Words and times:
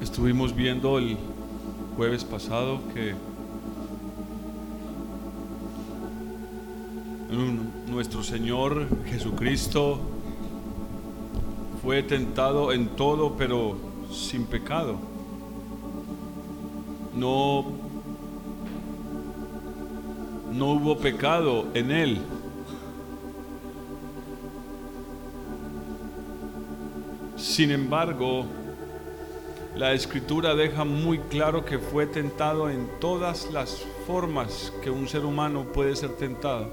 Estuvimos 0.00 0.54
viendo 0.54 0.98
el 0.98 1.18
jueves 1.94 2.24
pasado 2.24 2.80
que 2.94 3.14
nuestro 7.86 8.22
Señor 8.22 8.86
Jesucristo 9.04 10.00
fue 11.82 12.02
tentado 12.02 12.72
en 12.72 12.88
todo, 12.88 13.36
pero 13.36 13.76
sin 14.10 14.46
pecado. 14.46 14.96
No, 17.14 17.66
no 20.50 20.66
hubo 20.72 20.96
pecado 20.96 21.66
en 21.74 21.90
él. 21.90 22.22
Sin 27.36 27.70
embargo, 27.70 28.46
la 29.80 29.94
escritura 29.94 30.54
deja 30.54 30.84
muy 30.84 31.18
claro 31.18 31.64
que 31.64 31.78
fue 31.78 32.04
tentado 32.04 32.68
en 32.68 32.86
todas 33.00 33.50
las 33.50 33.82
formas 34.06 34.74
que 34.82 34.90
un 34.90 35.08
ser 35.08 35.24
humano 35.24 35.64
puede 35.72 35.96
ser 35.96 36.10
tentado. 36.18 36.68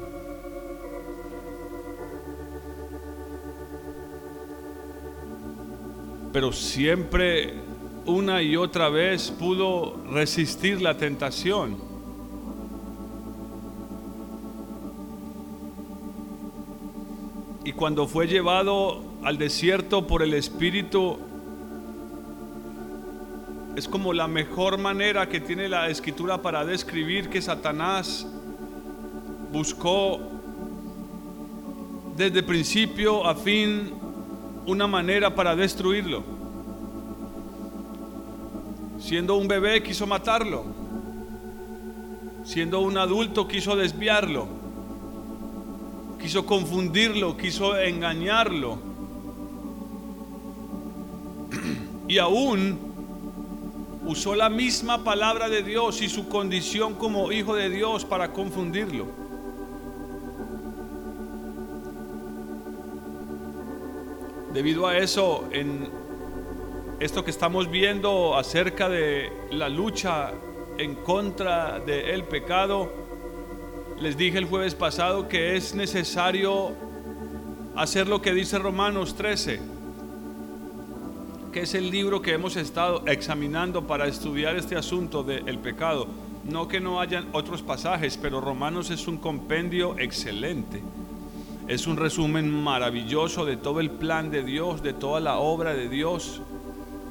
Pero 6.33 6.51
siempre, 6.51 7.53
una 8.05 8.41
y 8.41 8.57
otra 8.57 8.89
vez, 8.89 9.31
pudo 9.31 9.95
resistir 10.11 10.81
la 10.81 10.97
tentación. 10.97 11.77
Y 17.63 17.71
cuando 17.71 18.05
fue 18.05 18.27
llevado 18.27 19.01
al 19.23 19.37
desierto 19.37 20.07
por 20.07 20.23
el 20.23 20.33
Espíritu, 20.33 21.19
es 23.77 23.87
como 23.87 24.11
la 24.11 24.27
mejor 24.27 24.79
manera 24.79 25.29
que 25.29 25.39
tiene 25.39 25.69
la 25.69 25.87
escritura 25.87 26.41
para 26.41 26.65
describir 26.65 27.29
que 27.29 27.39
Satanás 27.39 28.25
buscó 29.53 30.19
desde 32.15 32.41
principio 32.41 33.27
a 33.27 33.35
fin 33.35 33.93
una 34.65 34.87
manera 34.87 35.35
para 35.35 35.55
destruirlo. 35.55 36.23
Siendo 38.99 39.35
un 39.35 39.47
bebé 39.47 39.83
quiso 39.83 40.07
matarlo. 40.07 40.65
Siendo 42.45 42.79
un 42.79 42.97
adulto 42.97 43.47
quiso 43.47 43.75
desviarlo. 43.75 44.47
Quiso 46.19 46.47
confundirlo, 46.47 47.37
quiso 47.37 47.77
engañarlo. 47.77 48.79
Y 52.09 52.19
aún 52.19 52.86
usó 54.07 54.35
la 54.35 54.49
misma 54.49 55.03
palabra 55.03 55.49
de 55.49 55.63
Dios 55.63 56.01
y 56.01 56.07
su 56.07 56.29
condición 56.29 56.95
como 56.95 57.29
hijo 57.33 57.55
de 57.55 57.69
Dios 57.69 58.05
para 58.05 58.31
confundirlo. 58.31 59.05
Debido 64.53 64.87
a 64.87 64.97
eso, 64.97 65.49
en 65.51 65.89
esto 67.01 67.25
que 67.25 67.31
estamos 67.31 67.69
viendo 67.69 68.37
acerca 68.37 68.87
de 68.87 69.29
la 69.51 69.67
lucha 69.67 70.31
en 70.77 70.95
contra 70.95 71.81
del 71.81 72.23
pecado, 72.23 72.89
les 73.99 74.15
dije 74.15 74.37
el 74.37 74.45
jueves 74.45 74.73
pasado 74.73 75.27
que 75.27 75.57
es 75.57 75.75
necesario 75.75 76.71
hacer 77.75 78.07
lo 78.07 78.21
que 78.21 78.33
dice 78.33 78.57
Romanos 78.57 79.15
13 79.15 79.76
es 81.57 81.73
el 81.73 81.89
libro 81.89 82.21
que 82.21 82.33
hemos 82.33 82.55
estado 82.55 83.03
examinando 83.07 83.87
para 83.87 84.07
estudiar 84.07 84.55
este 84.55 84.75
asunto 84.75 85.23
del 85.23 85.59
pecado. 85.59 86.07
No 86.43 86.67
que 86.67 86.79
no 86.79 87.01
hayan 87.01 87.27
otros 87.33 87.61
pasajes, 87.61 88.17
pero 88.17 88.41
Romanos 88.41 88.89
es 88.89 89.07
un 89.07 89.17
compendio 89.17 89.97
excelente. 89.97 90.81
Es 91.67 91.87
un 91.87 91.97
resumen 91.97 92.49
maravilloso 92.49 93.45
de 93.45 93.57
todo 93.57 93.79
el 93.79 93.91
plan 93.91 94.31
de 94.31 94.43
Dios, 94.43 94.83
de 94.83 94.93
toda 94.93 95.19
la 95.19 95.37
obra 95.37 95.73
de 95.73 95.89
Dios 95.89 96.41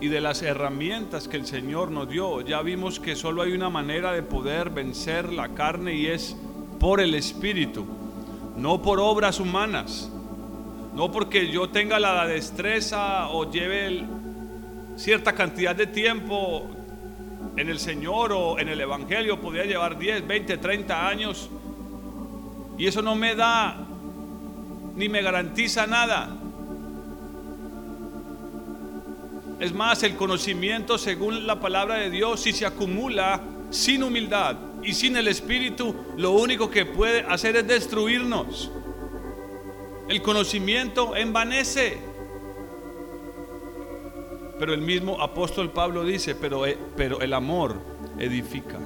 y 0.01 0.09
de 0.09 0.21
las 0.21 0.43
herramientas 0.43 1.29
que 1.29 1.37
el 1.37 1.47
Señor 1.47 1.91
nos 1.91 2.09
dio. 2.09 2.41
Ya 2.41 2.63
vimos 2.63 3.01
que 3.01 3.17
solo 3.17 3.43
hay 3.43 3.53
una 3.53 3.69
manera 3.69 4.13
de 4.13 4.23
poder 4.23 4.71
vencer 4.71 5.33
la 5.33 5.51
carne 5.51 5.95
y 5.95 6.07
es 6.07 6.37
por 6.79 7.01
el 7.01 7.15
Espíritu, 7.15 7.85
no 8.57 8.81
por 8.81 9.01
obras 9.01 9.41
humanas. 9.41 10.11
No 10.95 11.13
porque 11.13 11.51
yo 11.53 11.69
tenga 11.69 12.01
la 12.01 12.27
destreza 12.27 13.29
o 13.29 13.51
lleve 13.51 13.87
el, 13.87 14.16
cierta 14.97 15.33
cantidad 15.35 15.77
de 15.77 15.87
tiempo 15.87 16.67
en 17.57 17.69
el 17.69 17.79
Señor 17.79 18.33
o 18.33 18.59
en 18.59 18.69
el 18.69 18.81
Evangelio, 18.81 19.41
podría 19.41 19.65
llevar 19.65 19.99
10, 19.99 20.27
20, 20.27 20.59
30 20.59 21.09
años. 21.09 21.51
Y 22.79 22.87
eso 22.87 23.03
no 23.03 23.15
me 23.15 23.35
da 23.35 23.87
ni 24.95 25.09
me 25.09 25.23
garantiza 25.23 25.87
nada. 25.87 26.37
Es 29.59 29.73
más, 29.73 30.03
el 30.03 30.17
conocimiento 30.17 30.99
según 30.99 31.47
la 31.47 31.61
palabra 31.61 31.97
de 31.97 32.11
Dios, 32.11 32.41
si 32.41 32.53
se 32.53 32.67
acumula 32.67 33.41
sin 33.71 34.03
humildad 34.03 34.57
y 34.83 34.93
sin 34.93 35.17
el 35.17 35.29
Espíritu, 35.29 35.95
lo 36.17 36.33
único 36.33 36.71
que 36.71 36.85
puede 36.85 37.21
hacer 37.21 37.57
es 37.57 37.67
destruirnos. 37.67 38.71
El 40.09 40.23
conocimiento 40.23 41.17
envanece. 41.17 42.16
Pero 44.59 44.73
el 44.73 44.81
mismo 44.81 45.21
apóstol 45.21 45.71
Pablo 45.71 46.05
dice, 46.05 46.35
pero, 46.35 46.67
eh, 46.67 46.79
pero 46.97 47.21
el 47.21 47.35
amor 47.35 47.77
edifica. 48.19 48.79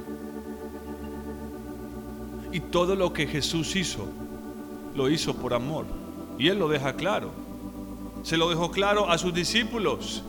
Y 2.51 2.59
todo 2.59 2.95
lo 2.95 3.13
que 3.13 3.27
Jesús 3.27 3.75
hizo, 3.77 4.05
lo 4.93 5.09
hizo 5.09 5.35
por 5.35 5.53
amor. 5.53 5.85
Y 6.37 6.49
Él 6.49 6.59
lo 6.59 6.67
deja 6.67 6.95
claro. 6.95 7.31
Se 8.23 8.35
lo 8.35 8.49
dejó 8.49 8.71
claro 8.71 9.09
a 9.09 9.17
sus 9.17 9.33
discípulos. 9.33 10.23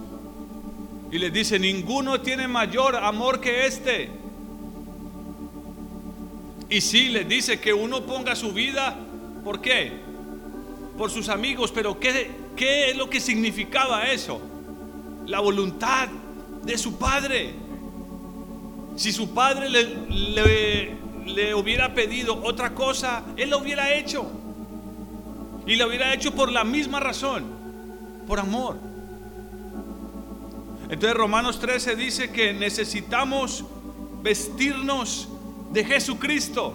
Y 1.10 1.18
les 1.18 1.32
dice, 1.32 1.58
ninguno 1.58 2.20
tiene 2.20 2.46
mayor 2.46 2.94
amor 2.96 3.40
que 3.40 3.66
este. 3.66 4.10
Y 6.70 6.80
sí, 6.80 7.08
les 7.08 7.28
dice 7.28 7.60
que 7.60 7.74
uno 7.74 8.02
ponga 8.02 8.36
su 8.36 8.52
vida, 8.52 8.96
¿por 9.44 9.60
qué? 9.60 9.92
Por 10.96 11.10
sus 11.10 11.28
amigos, 11.28 11.72
pero 11.72 11.98
¿qué, 11.98 12.30
qué 12.56 12.90
es 12.90 12.96
lo 12.96 13.10
que 13.10 13.20
significaba 13.20 14.04
eso? 14.10 14.40
La 15.32 15.40
voluntad 15.40 16.08
de 16.62 16.76
su 16.76 16.98
padre. 16.98 17.54
Si 18.96 19.12
su 19.12 19.32
padre 19.32 19.70
le, 19.70 20.94
le, 21.24 21.54
hubiera 21.54 21.94
pedido 21.94 22.38
otra 22.44 22.74
cosa, 22.74 23.24
él 23.38 23.48
lo 23.48 23.60
hubiera 23.60 23.94
hecho. 23.94 24.30
Y 25.66 25.76
lo 25.76 25.88
hubiera 25.88 26.12
hecho 26.12 26.34
por 26.34 26.52
la 26.52 26.64
misma 26.64 27.00
razón, 27.00 27.46
por 28.26 28.40
amor. 28.40 28.76
Entonces 30.90 31.16
Romanos 31.16 31.58
13 31.60 31.96
dice 31.96 32.30
que 32.30 32.52
necesitamos 32.52 33.64
vestirnos 34.22 35.30
de 35.72 35.82
Jesucristo. 35.82 36.74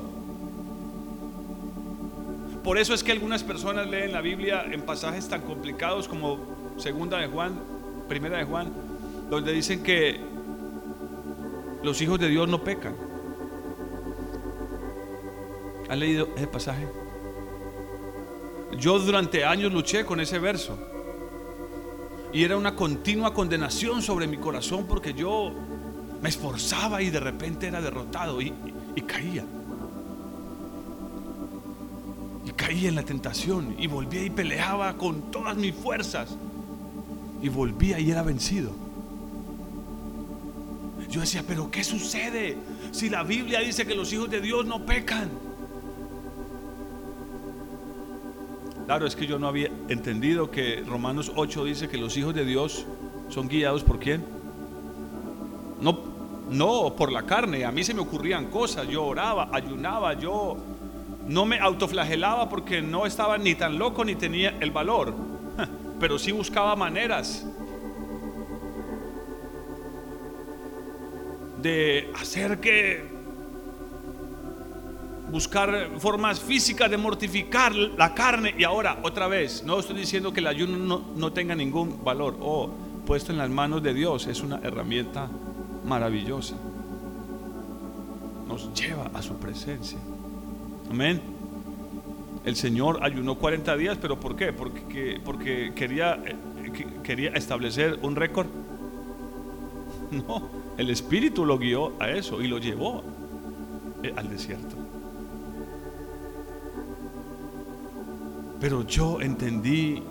Por 2.63 2.79
eso 2.79 2.95
es 2.95 3.03
que 3.03 3.11
algunas 3.11 3.43
personas 3.43 3.87
leen 3.87 4.13
la 4.13 4.21
Biblia 4.21 4.65
en 4.67 4.81
pasajes 4.81 5.29
tan 5.29 5.43
complicados 5.43 6.07
como 6.07 6.39
segunda 6.77 7.19
de 7.19 7.27
Juan 7.27 7.76
primera 8.07 8.37
de 8.37 8.45
Juan, 8.45 8.71
donde 9.29 9.53
dicen 9.53 9.83
que 9.83 10.19
los 11.83 12.01
hijos 12.01 12.19
de 12.19 12.29
Dios 12.29 12.47
no 12.47 12.63
pecan. 12.63 12.95
¿Han 15.89 15.99
leído 15.99 16.29
ese 16.35 16.47
pasaje? 16.47 16.87
Yo 18.77 18.99
durante 18.99 19.45
años 19.45 19.71
luché 19.71 20.05
con 20.05 20.19
ese 20.19 20.39
verso. 20.39 20.77
Y 22.33 22.43
era 22.43 22.57
una 22.57 22.75
continua 22.75 23.33
condenación 23.33 24.01
sobre 24.01 24.27
mi 24.27 24.37
corazón 24.37 24.85
porque 24.87 25.13
yo 25.13 25.51
me 26.21 26.29
esforzaba 26.29 27.01
y 27.01 27.09
de 27.09 27.19
repente 27.19 27.67
era 27.67 27.81
derrotado 27.81 28.41
y, 28.41 28.53
y 28.95 29.01
caía. 29.01 29.45
Y 32.45 32.51
caía 32.51 32.89
en 32.89 32.95
la 32.95 33.03
tentación 33.03 33.75
y 33.79 33.87
volvía 33.87 34.23
y 34.23 34.29
peleaba 34.29 34.97
con 34.97 35.31
todas 35.31 35.55
mis 35.55 35.73
fuerzas 35.73 36.37
y 37.41 37.49
volvía 37.49 37.99
y 37.99 38.11
era 38.11 38.23
vencido. 38.23 38.71
Yo 41.09 41.21
decía, 41.21 41.43
pero 41.47 41.71
¿qué 41.71 41.83
sucede 41.83 42.57
si 42.91 43.09
la 43.09 43.23
Biblia 43.23 43.59
dice 43.61 43.85
que 43.85 43.95
los 43.95 44.11
hijos 44.11 44.29
de 44.29 44.41
Dios 44.41 44.65
no 44.65 44.85
pecan? 44.85 45.29
Claro, 48.85 49.05
es 49.05 49.15
que 49.15 49.27
yo 49.27 49.39
no 49.39 49.47
había 49.47 49.69
entendido 49.89 50.49
que 50.51 50.83
Romanos 50.85 51.31
8 51.35 51.65
dice 51.65 51.89
que 51.89 51.97
los 51.97 52.15
hijos 52.17 52.33
de 52.33 52.45
Dios 52.45 52.85
son 53.29 53.47
guiados 53.47 53.83
por 53.83 53.99
quién. 53.99 54.23
No, 55.81 55.99
no 56.49 56.95
por 56.95 57.11
la 57.11 57.23
carne. 57.23 57.65
A 57.65 57.71
mí 57.71 57.83
se 57.83 57.93
me 57.93 58.01
ocurrían 58.01 58.49
cosas. 58.49 58.87
Yo 58.87 59.05
oraba, 59.05 59.49
ayunaba, 59.51 60.13
yo 60.13 60.57
no 61.27 61.45
me 61.45 61.59
autoflagelaba 61.59 62.49
porque 62.49 62.81
no 62.81 63.05
estaba 63.05 63.37
ni 63.37 63.55
tan 63.55 63.77
loco 63.77 64.05
ni 64.05 64.15
tenía 64.15 64.57
el 64.59 64.71
valor 64.71 65.36
pero 65.99 66.17
sí 66.19 66.31
buscaba 66.31 66.75
maneras. 66.75 67.45
de 71.61 72.11
hacer 72.15 72.59
que 72.59 73.03
buscar 75.31 75.89
formas 75.97 76.39
físicas 76.39 76.89
de 76.89 76.97
mortificar 76.97 77.75
la 77.75 78.13
carne. 78.13 78.55
Y 78.57 78.63
ahora, 78.63 78.99
otra 79.03 79.27
vez, 79.27 79.63
no 79.63 79.79
estoy 79.79 79.97
diciendo 79.97 80.31
que 80.31 80.39
el 80.39 80.47
ayuno 80.47 80.77
no, 80.77 81.05
no 81.15 81.33
tenga 81.33 81.55
ningún 81.55 82.03
valor. 82.03 82.37
Oh, 82.39 82.69
puesto 83.05 83.31
en 83.31 83.37
las 83.37 83.49
manos 83.49 83.83
de 83.83 83.93
Dios 83.93 84.27
es 84.27 84.41
una 84.41 84.59
herramienta 84.63 85.27
maravillosa. 85.85 86.55
Nos 88.47 88.73
lleva 88.73 89.11
a 89.13 89.21
su 89.21 89.35
presencia. 89.35 89.99
Amén. 90.89 91.36
El 92.47 92.55
Señor 92.55 92.99
ayunó 93.03 93.35
40 93.35 93.75
días, 93.75 93.97
pero 94.01 94.17
¿por 94.21 94.37
qué? 94.37 94.53
Porque, 94.53 95.73
quería, 95.75 96.13
eh, 96.13 96.87
quería 97.03 97.31
establecer 97.31 97.99
un 98.01 98.15
récord. 98.15 98.47
No, 100.09 100.47
el 100.77 100.89
Espíritu 100.89 101.45
lo 101.45 101.57
guió 101.57 101.91
a 101.99 102.09
eso 102.09 102.41
y 102.41 102.47
lo 102.47 102.59
llevó 102.59 103.03
eh, 104.01 104.13
al 104.15 104.29
desierto. 104.29 104.77
Pero 108.61 108.87
yo 108.87 109.19
entendí 109.19 110.01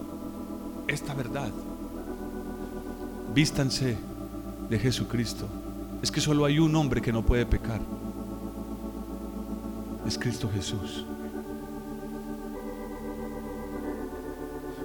esta 0.87 1.15
verdad. 1.15 1.51
Vístanse 3.35 3.97
de 4.69 4.79
Jesucristo. 4.79 5.49
Es 6.03 6.11
que 6.11 6.21
solo 6.21 6.45
hay 6.45 6.59
un 6.59 6.77
hombre 6.77 7.01
que 7.01 7.13
no 7.15 7.25
puede 7.25 7.47
pecar. 7.47 7.81
Es 10.07 10.19
Cristo 10.19 10.51
Jesús. 10.53 11.07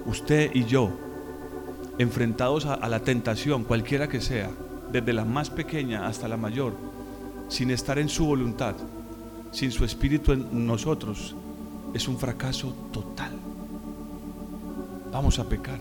Usted 0.06 0.50
y 0.54 0.64
yo, 0.64 0.90
enfrentados 1.98 2.66
a, 2.66 2.88
la 2.88 3.00
tentación, 3.00 3.64
cualquiera 3.64 4.08
que 4.08 4.20
sea, 4.20 4.50
desde 4.90 5.12
la 5.12 5.24
más 5.24 5.50
pequeña 5.50 6.06
hasta 6.06 6.28
la 6.28 6.36
mayor, 6.36 6.74
sin 7.48 7.70
estar 7.70 7.98
en 7.98 8.08
su 8.08 8.26
voluntad, 8.26 8.74
sin 9.52 9.70
su 9.70 9.84
espíritu 9.84 10.32
en 10.32 10.66
nosotros, 10.66 11.34
es 11.94 12.08
un 12.08 12.18
fracaso 12.18 12.74
total 12.92 13.32
vamos 15.12 15.38
a 15.38 15.44
pecar. 15.44 15.78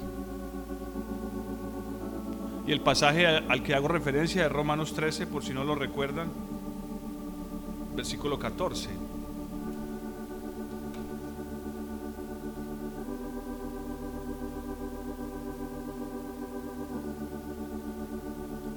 Y 2.68 2.72
el 2.72 2.82
pasaje 2.82 3.26
al 3.26 3.64
que 3.64 3.74
hago 3.74 3.88
referencia 3.88 4.46
es 4.46 4.52
Romanos 4.52 4.94
13, 4.94 5.26
por 5.26 5.44
si 5.44 5.54
no 5.54 5.64
lo 5.64 5.74
recuerdan, 5.74 6.30
versículo 7.96 8.38
14. 8.38 8.90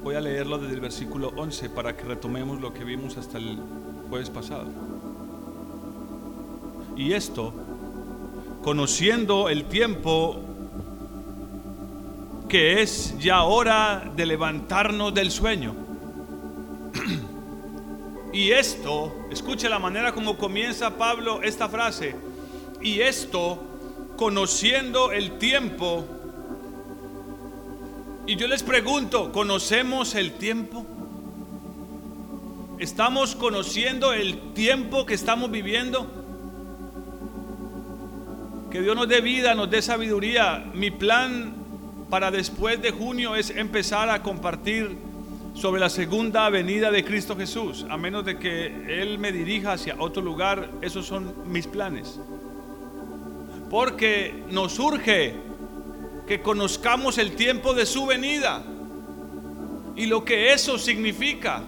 Voy 0.05 0.17
a 0.17 0.21
leerlo 0.21 0.59
desde 0.59 0.75
el 0.75 0.81
versículo 0.81 1.33
11 1.35 1.71
para 1.71 1.97
que 1.97 2.05
retomemos 2.05 2.61
lo 2.61 2.75
que 2.75 2.85
vimos 2.85 3.17
hasta 3.17 3.39
el 3.39 3.59
jueves 4.11 4.29
pasado. 4.29 4.67
Y 6.95 7.15
esto 7.15 7.55
conociendo 8.63 9.49
el 9.49 9.65
tiempo 9.65 10.43
que 12.51 12.83
es 12.83 13.17
ya 13.19 13.45
hora 13.45 14.13
de 14.15 14.27
levantarnos 14.27 15.15
del 15.15 15.31
sueño. 15.31 15.75
y 18.35 18.51
esto, 18.51 19.11
escuche 19.31 19.71
la 19.71 19.79
manera 19.79 20.13
como 20.13 20.37
comienza 20.37 20.99
Pablo 20.99 21.43
esta 21.43 21.71
frase, 21.71 22.15
y 22.83 23.01
esto 23.01 23.59
conociendo 24.19 25.13
el 25.13 25.39
tiempo, 25.39 26.05
y 28.27 28.37
yo 28.37 28.49
les 28.49 28.63
pregunto, 28.63 29.33
¿conocemos 29.33 30.15
el 30.15 30.33
tiempo? 30.33 30.87
¿Estamos 32.79 33.37
conociendo 33.37 34.13
el 34.13 34.53
tiempo 34.55 35.05
que 35.05 35.15
estamos 35.15 35.51
viviendo? 35.51 36.11
Que 38.71 38.81
Dios 38.81 38.97
nos 38.97 39.09
dé 39.09 39.21
vida, 39.21 39.55
nos 39.55 39.71
dé 39.71 39.83
sabiduría. 39.83 40.65
Mi 40.75 40.91
plan 40.91 41.55
para 42.09 42.31
después 42.31 42.81
de 42.81 42.93
junio 42.93 43.37
es 43.37 43.51
empezar 43.51 44.09
a 44.09 44.23
compartir 44.23 44.97
sobre 45.55 45.81
la 45.81 45.91
segunda 45.91 46.49
venida 46.49 46.91
de 46.91 47.05
Cristo 47.05 47.37
Jesús. 47.37 47.87
A 47.91 47.97
menos 47.97 48.25
de 48.25 48.39
que 48.39 48.67
Él 49.03 49.19
me 49.19 49.33
dirija 49.33 49.73
hacia 49.73 49.97
otro 49.99 50.23
lugar, 50.23 50.71
esos 50.81 51.07
son 51.07 51.35
mis 51.47 51.67
planes. 51.67 52.19
Porque 53.71 54.45
nos 54.51 54.79
urge 54.79 55.35
que 56.27 56.41
conozcamos 56.41 57.19
el 57.19 57.37
tiempo 57.37 57.75
de 57.75 57.87
su 57.87 58.07
venida 58.07 58.63
y 59.97 60.07
lo 60.07 60.25
que 60.25 60.53
eso 60.53 60.79
significa. 60.79 61.63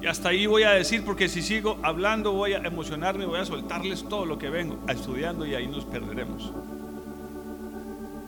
Y 0.00 0.06
hasta 0.06 0.30
ahí 0.30 0.46
voy 0.46 0.64
a 0.64 0.70
decir, 0.70 1.04
porque 1.04 1.28
si 1.28 1.42
sigo 1.42 1.78
hablando 1.82 2.32
voy 2.32 2.54
a 2.54 2.58
emocionarme, 2.58 3.26
voy 3.26 3.40
a 3.40 3.44
soltarles 3.44 4.08
todo 4.08 4.26
lo 4.26 4.38
que 4.38 4.50
vengo 4.50 4.78
estudiando 4.88 5.46
y 5.46 5.54
ahí 5.54 5.66
nos 5.66 5.84
perderemos. 5.84 6.52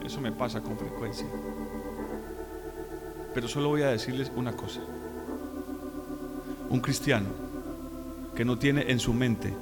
Eso 0.05 0.21
me 0.21 0.33
pasa 0.33 0.61
con 0.61 0.79
frecuencia. 0.79 1.27
Pero 3.33 3.49
solo 3.49 3.69
voy 3.69 3.83
a 3.83 3.89
decirles 3.89 4.31
una 4.37 4.53
cosa. 4.53 4.81
Un 6.69 6.81
cristiano 6.81 7.29
que 8.37 8.45
no 8.45 8.59
tiene 8.59 8.91
en 8.91 9.01
su 9.01 9.13
mente 9.13 9.55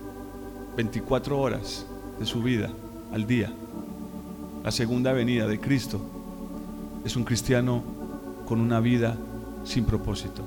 24 0.76 1.38
horas 1.38 1.87
de 2.19 2.26
su 2.26 2.43
vida 2.43 2.70
al 3.12 3.26
día 3.26 3.52
la 4.64 4.70
segunda 4.70 5.12
venida 5.12 5.47
de 5.47 5.59
Cristo 5.59 6.00
es 7.05 7.17
un 7.17 7.25
cristiano 7.25 7.82
con 8.47 8.61
una 8.61 8.79
vida 8.81 9.17
sin 9.64 9.85
propósito. 9.85 10.43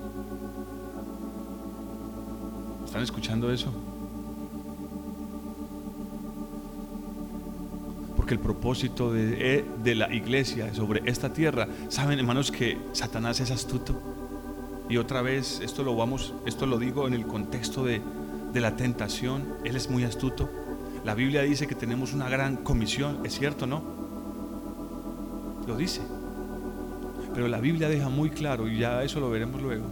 ¿Están 2.86 3.04
escuchando 3.04 3.52
eso? 3.52 3.74
Porque 8.16 8.34
el 8.34 8.40
propósito 8.40 9.12
de, 9.12 9.58
eh, 9.58 9.66
de, 9.84 9.96
la 9.96 10.14
iglesia 10.14 10.74
sobre 10.74 11.02
esta 11.06 11.34
tierra, 11.34 11.68
saben 11.90 12.18
hermanos 12.18 12.52
que 12.52 12.78
Satanás 12.94 13.42
es 13.42 13.52
astuto. 13.52 14.02
Y 14.88 14.98
otra 14.98 15.22
vez, 15.22 15.60
esto 15.62 15.84
lo 15.84 15.96
vamos, 15.96 16.34
esto 16.46 16.66
lo 16.66 16.80
digo 16.80 17.08
en 17.08 17.14
el 17.14 17.28
contexto 17.28 17.84
de 17.84 18.02
la 18.54 18.78
tentación, 18.78 19.56
él 19.66 19.76
es 19.76 19.90
muy 19.90 20.06
astuto. 20.06 20.50
La 21.04 21.16
Biblia 21.16 21.42
dice 21.42 21.68
que 21.68 21.76
tenemos 21.76 22.14
una 22.14 22.30
gran 22.30 22.56
comisión, 22.58 23.20
es 23.26 23.38
cierto, 23.38 23.68
¿no? 23.68 23.95
Lo 25.68 25.76
dice. 25.78 26.02
Pero 27.34 27.48
la 27.48 27.60
Biblia 27.60 27.90
deja 27.90 28.10
muy 28.10 28.30
claro, 28.30 28.68
y 28.68 28.80
ya 28.80 29.04
eso 29.04 29.20
lo 29.20 29.30
veremos 29.30 29.62
luego, 29.62 29.86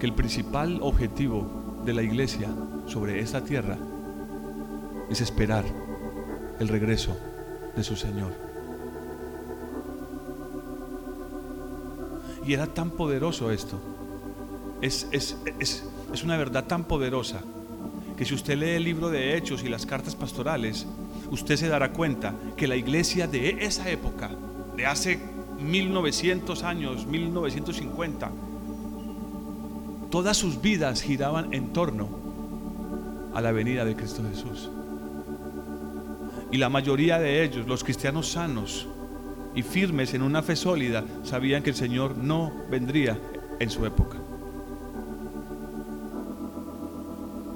que 0.00 0.06
el 0.06 0.14
principal 0.14 0.78
objetivo 0.82 1.80
de 1.84 1.92
la 1.92 2.02
iglesia 2.02 2.48
sobre 2.86 3.20
esta 3.20 3.44
tierra 3.44 3.76
es 5.10 5.20
esperar 5.20 5.64
el 6.58 6.68
regreso 6.68 7.16
de 7.76 7.84
su 7.84 7.96
Señor. 7.96 8.32
Y 12.46 12.52
era 12.52 12.66
tan 12.66 12.90
poderoso 12.90 13.50
esto. 13.50 13.78
Es, 14.80 15.06
es, 15.12 15.36
es, 15.60 15.84
una 16.24 16.36
verdad 16.36 16.64
tan 16.64 16.84
poderosa 16.84 17.40
que 18.16 18.24
si 18.24 18.34
usted 18.34 18.56
lee 18.56 18.70
el 18.70 18.84
libro 18.84 19.10
de 19.10 19.36
Hechos 19.36 19.62
y 19.62 19.68
las 19.68 19.86
cartas 19.86 20.16
pastorales, 20.16 20.86
usted 21.32 21.56
se 21.56 21.68
dará 21.68 21.92
cuenta 21.92 22.34
que 22.56 22.68
la 22.68 22.76
iglesia 22.76 23.26
de 23.26 23.64
esa 23.64 23.90
época, 23.90 24.30
de 24.76 24.86
hace 24.86 25.18
1900 25.58 26.62
años, 26.62 27.06
1950, 27.06 28.30
todas 30.10 30.36
sus 30.36 30.60
vidas 30.60 31.00
giraban 31.00 31.54
en 31.54 31.72
torno 31.72 32.06
a 33.34 33.40
la 33.40 33.50
venida 33.50 33.86
de 33.86 33.96
Cristo 33.96 34.22
Jesús. 34.28 34.68
Y 36.50 36.58
la 36.58 36.68
mayoría 36.68 37.18
de 37.18 37.42
ellos, 37.42 37.66
los 37.66 37.82
cristianos 37.82 38.30
sanos 38.30 38.86
y 39.54 39.62
firmes 39.62 40.12
en 40.12 40.20
una 40.20 40.42
fe 40.42 40.54
sólida, 40.54 41.02
sabían 41.22 41.62
que 41.62 41.70
el 41.70 41.76
Señor 41.76 42.18
no 42.18 42.52
vendría 42.70 43.18
en 43.58 43.70
su 43.70 43.86
época. 43.86 44.18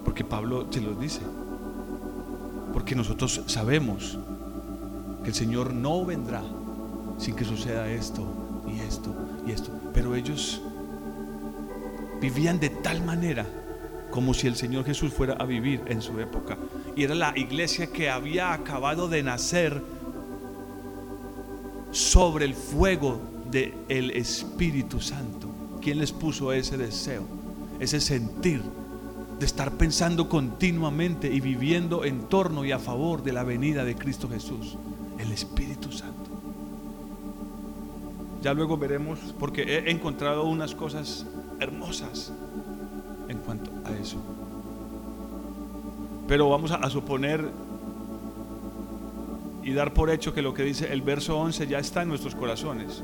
Porque 0.02 0.25
Pablo 0.25 0.66
se 0.71 0.80
lo 0.80 0.95
dice. 0.95 1.21
Porque 2.87 2.95
nosotros 2.95 3.43
sabemos 3.47 4.16
que 5.25 5.31
el 5.31 5.35
Señor 5.35 5.75
no 5.75 6.05
vendrá 6.05 6.45
sin 7.19 7.35
que 7.35 7.45
suceda 7.45 7.90
esto 7.90 8.25
y 8.64 8.78
esto 8.78 9.12
y 9.45 9.50
esto. 9.50 9.73
Pero 9.93 10.14
ellos 10.14 10.62
vivían 12.21 12.61
de 12.61 12.71
tal 12.71 13.05
manera 13.05 13.45
como 14.12 14.33
si 14.35 14.47
el 14.47 14.55
Señor 14.55 14.85
Jesús 14.85 15.12
fuera 15.12 15.35
a 15.35 15.45
vivir 15.47 15.83
en 15.88 16.00
su 16.00 16.21
época. 16.21 16.59
Y 16.95 17.02
era 17.02 17.16
la 17.16 17.37
iglesia 17.37 17.88
que 17.88 18.09
había 18.09 18.52
acabado 18.52 19.09
de 19.09 19.25
nacer 19.25 19.83
sobre 21.90 22.45
el 22.45 22.55
fuego 22.55 23.21
del 23.50 23.75
el 23.88 24.12
Espíritu 24.12 25.00
Santo. 25.00 25.49
¿Quién 25.83 25.99
les 25.99 26.12
puso 26.12 26.52
ese 26.52 26.76
deseo, 26.76 27.25
ese 27.81 28.00
sentir 28.00 28.62
de 29.38 29.45
estar 29.45 29.73
pensando 29.73 30.28
continuamente 30.28 31.33
y 31.33 31.40
viviendo 31.40 32.05
en 32.05 32.28
torno 32.28 32.64
y 32.64 32.73
a 32.73 32.78
favor 32.78 33.23
de 33.23 33.33
la 33.33 33.45
venida 33.45 33.85
de 33.85 33.95
Cristo 33.95 34.28
Jesús? 34.28 34.76
El 35.19 35.33
Espíritu 35.33 35.93
Santo. 35.93 36.31
Ya 38.43 38.55
luego 38.55 38.76
veremos, 38.76 39.19
porque 39.38 39.62
he 39.62 39.90
encontrado 39.90 40.45
unas 40.45 40.75
cosas 40.75 41.26
hermosas 41.61 42.33
en 43.28 43.38
cuanto 43.38 43.71
a 43.85 43.93
eso. 43.97 44.19
Pero 46.28 46.49
vamos 46.49 46.71
a, 46.71 46.88
suponer 46.90 47.49
y 49.62 49.73
dar 49.73 49.93
por 49.93 50.11
hecho 50.11 50.33
que 50.33 50.43
lo 50.43 50.55
que 50.55 50.62
dice 50.62 50.93
el 50.93 51.02
verso 51.02 51.38
11 51.38 51.66
ya 51.66 51.78
está 51.78 52.02
en 52.02 52.09
nuestros 52.09 52.35
corazones. 52.35 53.02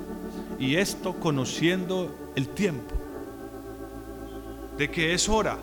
Y 0.59 0.77
esto 0.77 1.15
conociendo 1.15 2.15
el 2.37 2.49
tiempo, 2.49 2.95
de 4.79 4.91
que 4.91 5.13
es 5.13 5.29
hora 5.29 5.59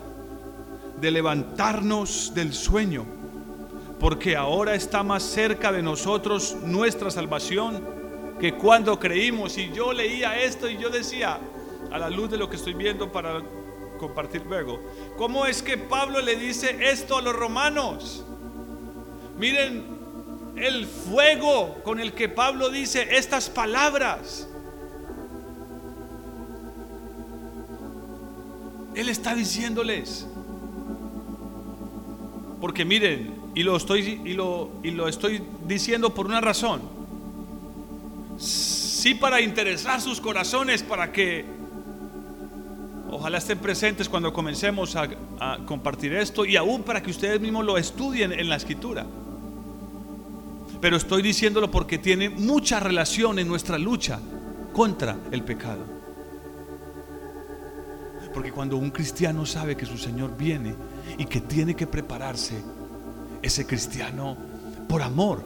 de 1.00 1.10
levantarnos 1.10 2.32
del 2.34 2.52
sueño, 2.52 3.04
porque 3.98 4.36
ahora 4.36 4.74
está 4.74 5.02
más 5.02 5.22
cerca 5.22 5.72
de 5.72 5.82
nosotros 5.82 6.56
nuestra 6.62 7.10
salvación 7.10 7.82
que 8.40 8.54
cuando 8.54 8.98
creímos. 8.98 9.58
Y 9.58 9.70
yo 9.72 9.92
leía 9.92 10.40
esto 10.40 10.68
y 10.68 10.76
yo 10.78 10.90
decía, 10.90 11.38
a 11.90 11.98
la 11.98 12.10
luz 12.10 12.30
de 12.30 12.36
lo 12.36 12.48
que 12.48 12.56
estoy 12.56 12.74
viendo 12.74 13.10
para 13.10 13.42
compartir 13.98 14.42
luego. 14.46 14.80
¿Cómo 15.16 15.46
es 15.46 15.62
que 15.62 15.76
Pablo 15.76 16.20
le 16.20 16.36
dice 16.36 16.76
esto 16.90 17.18
a 17.18 17.22
los 17.22 17.34
romanos? 17.34 18.24
Miren 19.38 19.84
el 20.56 20.86
fuego 20.86 21.76
con 21.82 22.00
el 22.00 22.12
que 22.12 22.28
Pablo 22.28 22.70
dice 22.70 23.16
estas 23.16 23.48
palabras. 23.50 24.46
Él 28.94 29.08
está 29.08 29.34
diciéndoles. 29.34 30.26
Porque 32.60 32.84
miren, 32.84 33.34
y 33.54 33.62
lo 33.62 33.76
estoy 33.76 34.20
y 34.24 34.34
lo, 34.34 34.70
y 34.82 34.90
lo 34.90 35.08
estoy 35.08 35.42
diciendo 35.66 36.14
por 36.14 36.26
una 36.26 36.40
razón. 36.40 36.82
Sí 38.38 39.14
para 39.14 39.40
interesar 39.40 40.00
sus 40.00 40.20
corazones 40.20 40.82
para 40.82 41.10
que 41.10 41.44
Ojalá 43.12 43.38
estén 43.38 43.58
presentes 43.58 44.08
cuando 44.08 44.32
comencemos 44.32 44.94
a, 44.94 45.08
compartir 45.66 46.14
esto 46.14 46.44
y 46.44 46.56
aún 46.56 46.84
para 46.84 47.02
que 47.02 47.10
ustedes 47.10 47.40
mismos 47.40 47.64
lo 47.64 47.76
estudien 47.76 48.32
en 48.32 48.48
la 48.48 48.54
escritura. 48.54 49.04
Pero 50.80 50.96
estoy 50.96 51.20
diciéndolo 51.20 51.70
porque 51.70 51.98
tiene 51.98 52.30
mucha 52.30 52.78
relación 52.78 53.38
en 53.40 53.48
nuestra 53.48 53.78
lucha 53.78 54.20
contra 54.72 55.16
el 55.32 55.42
pecado. 55.42 55.99
Porque 58.32 58.52
cuando 58.52 58.76
un 58.76 58.90
cristiano 58.90 59.44
sabe 59.46 59.76
que 59.76 59.86
su 59.86 59.98
Señor 59.98 60.36
viene 60.36 60.74
y 61.18 61.24
que 61.24 61.40
tiene 61.40 61.74
que 61.74 61.86
prepararse, 61.86 62.62
ese 63.42 63.66
cristiano, 63.66 64.36
por 64.88 65.02
amor 65.02 65.42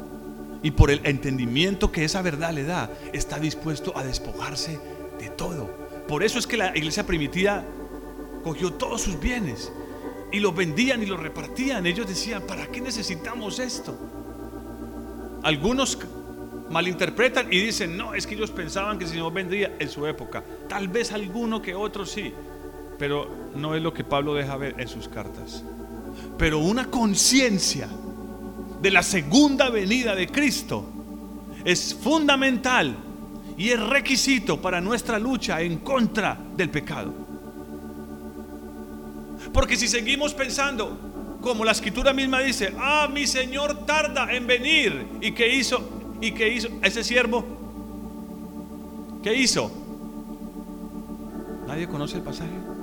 y 0.63 0.71
por 0.73 0.91
el 0.91 1.01
entendimiento 1.05 1.93
que 1.93 2.05
esa 2.05 2.23
verdad 2.23 2.53
le 2.53 2.65
da, 2.65 2.91
está 3.13 3.39
dispuesto 3.39 3.97
a 3.97 4.03
despojarse 4.03 4.79
de 5.19 5.29
todo 5.31 5.85
por 6.09 6.23
eso 6.23 6.39
es 6.39 6.47
que 6.47 6.57
la 6.57 6.77
iglesia 6.77 7.07
primitiva 7.07 7.65
cogió 8.43 8.73
todos 8.75 9.01
sus 9.01 9.19
bienes 9.19 9.73
y 10.33 10.41
los 10.41 10.55
vendían 10.55 11.03
y 11.03 11.07
los 11.07 11.19
repartían. 11.19 11.87
Ellos 11.87 12.07
decían, 12.07 12.43
¿para 12.43 12.67
qué 12.67 12.81
necesitamos 12.81 13.59
esto? 13.59 13.97
Algunos 15.43 15.99
malinterpretan 16.71 17.51
y 17.53 17.61
dicen, 17.61 17.97
no, 17.97 18.15
es 18.15 18.27
que 18.27 18.35
ellos 18.35 18.51
pensaban 18.51 18.99
que 18.99 19.05
el 19.05 19.11
Señor 19.11 19.33
vendría 19.33 19.77
en 19.79 19.89
su 19.89 20.07
época. 20.07 20.45
Tal 20.69 20.89
vez 20.89 21.13
alguno 21.13 21.63
que 21.63 21.75
otro 21.75 22.05
sí, 22.05 22.35
pero 22.99 23.29
no 23.55 23.75
es 23.75 23.83
lo 23.83 23.93
que 23.93 24.05
Pablo 24.05 24.35
deja 24.35 24.57
ver 24.57 24.75
en 24.79 24.89
sus 24.89 25.09
cartas. 25.09 25.63
Pero 26.39 26.59
una 26.59 26.91
conciencia 26.91 27.89
de 28.81 28.91
la 28.91 29.03
segunda 29.03 29.71
venida 29.71 30.15
de 30.15 30.27
Cristo 30.27 30.85
es 31.65 31.95
fundamental 31.95 32.97
y 33.57 33.71
es 33.71 33.81
requisito 33.81 34.61
para 34.61 34.81
nuestra 34.81 35.19
lucha 35.19 35.61
en 35.61 35.79
contra 35.79 36.39
del 36.57 36.71
pecado. 36.71 37.13
Porque 39.53 39.77
si 39.77 39.89
seguimos 39.89 40.35
pensando, 40.35 41.39
como 41.41 41.65
la 41.65 41.73
escritura 41.73 42.13
misma 42.13 42.41
dice, 42.41 42.75
ah, 42.79 43.09
mi 43.13 43.27
Señor 43.27 43.87
tarda 43.87 44.33
en 44.33 44.47
venir, 44.47 45.07
¿y 45.21 45.33
qué 45.33 45.55
hizo? 45.55 46.17
¿Y 46.21 46.29
hizo 46.43 46.69
ese 46.83 47.05
siervo? 47.05 47.45
¿Qué 49.23 49.35
hizo? 49.35 49.71
¿Nadie 51.67 51.87
conoce 51.87 52.17
el 52.17 52.23
pasaje? 52.23 52.74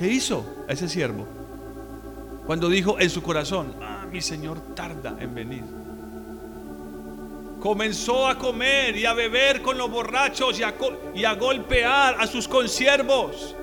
¿Qué 0.00 0.08
hizo 0.08 0.64
ese 0.68 0.88
siervo? 0.88 1.28
Cuando 2.44 2.68
dijo 2.68 2.98
en 2.98 3.08
su 3.08 3.22
corazón, 3.22 3.76
ah, 3.80 4.04
mi 4.10 4.20
Señor 4.20 4.74
tarda 4.74 5.16
en 5.20 5.32
venir 5.32 5.62
comenzó 7.60 8.26
a 8.26 8.36
comer 8.36 8.96
y 8.96 9.06
a 9.06 9.12
beber 9.12 9.62
con 9.62 9.78
los 9.78 9.88
borrachos 9.88 10.58
y 10.58 10.64
a, 10.64 10.74
y 11.14 11.24
a 11.24 11.34
golpear 11.34 12.16
a 12.18 12.26
sus 12.26 12.48
consiervos. 12.48 13.54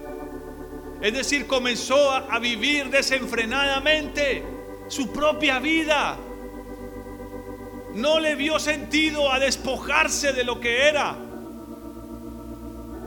Es 1.01 1.13
decir, 1.13 1.45
comenzó 1.47 2.11
a, 2.11 2.27
a 2.29 2.39
vivir 2.39 2.89
desenfrenadamente 2.89 4.43
su 4.87 5.11
propia 5.11 5.59
vida. 5.59 6.17
No 7.95 8.19
le 8.19 8.35
vio 8.35 8.59
sentido 8.59 9.31
a 9.31 9.39
despojarse 9.39 10.31
de 10.31 10.43
lo 10.43 10.59
que 10.59 10.87
era. 10.87 11.17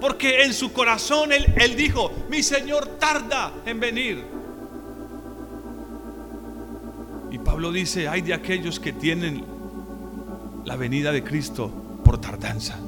Porque 0.01 0.45
en 0.45 0.55
su 0.55 0.73
corazón 0.73 1.31
él, 1.33 1.77
dijo, 1.77 2.11
mi 2.31 2.43
Señor 2.43 2.87
tarda 2.99 3.53
en 3.67 3.79
venir. 3.79 4.25
Y 7.31 7.39
Pablo 7.39 7.71
dice, 7.71 8.09
hay 8.09 8.23
de 8.23 8.33
aquellos 8.33 8.81
que 8.81 8.93
tienen 8.93 9.45
la 10.65 10.77
venida 10.77 11.13
de 11.13 11.23
Cristo 11.23 11.71
por 12.03 12.19
tardanza. 12.19 12.79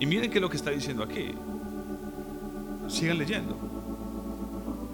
Y 0.00 0.06
miren 0.06 0.30
que 0.30 0.40
lo 0.40 0.48
que 0.48 0.56
está 0.56 0.70
diciendo 0.70 1.02
aquí. 1.02 1.32
Sigan 2.88 3.18
leyendo. 3.18 3.56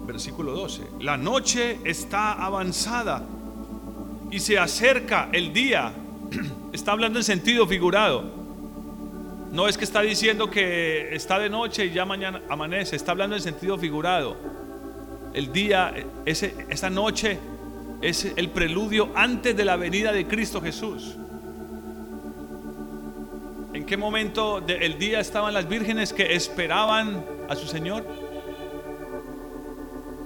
Versículo 0.05 0.51
12. 0.51 0.83
La 0.99 1.15
noche 1.15 1.79
está 1.85 2.33
avanzada 2.33 3.25
y 4.31 4.39
se 4.39 4.57
acerca 4.57 5.29
el 5.31 5.53
día. 5.53 5.93
Está 6.73 6.91
hablando 6.91 7.19
en 7.19 7.23
sentido 7.23 7.65
figurado. 7.67 8.45
No 9.51 9.69
es 9.69 9.77
que 9.77 9.85
está 9.85 10.01
diciendo 10.01 10.49
que 10.49 11.15
está 11.15 11.39
de 11.39 11.49
noche 11.49 11.85
y 11.85 11.91
ya 11.91 12.03
mañana 12.03 12.41
amanece. 12.49 12.97
Está 12.97 13.13
hablando 13.13 13.37
en 13.37 13.41
sentido 13.41 13.77
figurado 13.77 14.35
el 15.35 15.51
día, 15.51 15.93
esa 16.25 16.89
noche 16.89 17.37
es 18.01 18.31
el 18.37 18.49
preludio 18.51 19.09
antes 19.15 19.55
de 19.55 19.65
la 19.65 19.75
venida 19.75 20.13
de 20.13 20.25
Cristo 20.27 20.61
Jesús. 20.61 21.17
¿En 23.73 23.85
qué 23.85 23.97
momento 23.97 24.61
del 24.61 24.97
día 24.97 25.19
estaban 25.19 25.53
las 25.53 25.67
vírgenes 25.67 26.13
que 26.13 26.35
esperaban 26.35 27.25
a 27.49 27.55
su 27.55 27.67
Señor? 27.67 28.05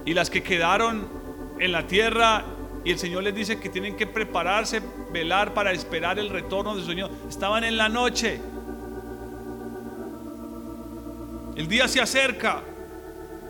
Y 0.06 0.14
las 0.14 0.30
que 0.30 0.44
quedaron 0.44 1.08
en 1.58 1.72
la 1.72 1.88
tierra 1.88 2.44
y 2.84 2.92
el 2.92 2.98
Señor 2.98 3.22
les 3.22 3.34
dice 3.34 3.60
que 3.60 3.68
tienen 3.68 3.96
que 3.96 4.06
prepararse, 4.06 4.80
velar 5.12 5.52
para 5.52 5.72
esperar 5.72 6.18
el 6.18 6.30
retorno 6.30 6.74
de 6.74 6.82
su 6.82 6.88
Señor. 6.88 7.10
Estaban 7.28 7.64
en 7.64 7.76
la 7.76 7.88
noche. 7.88 8.40
El 11.56 11.68
día 11.68 11.88
se 11.88 12.00
acerca. 12.00 12.62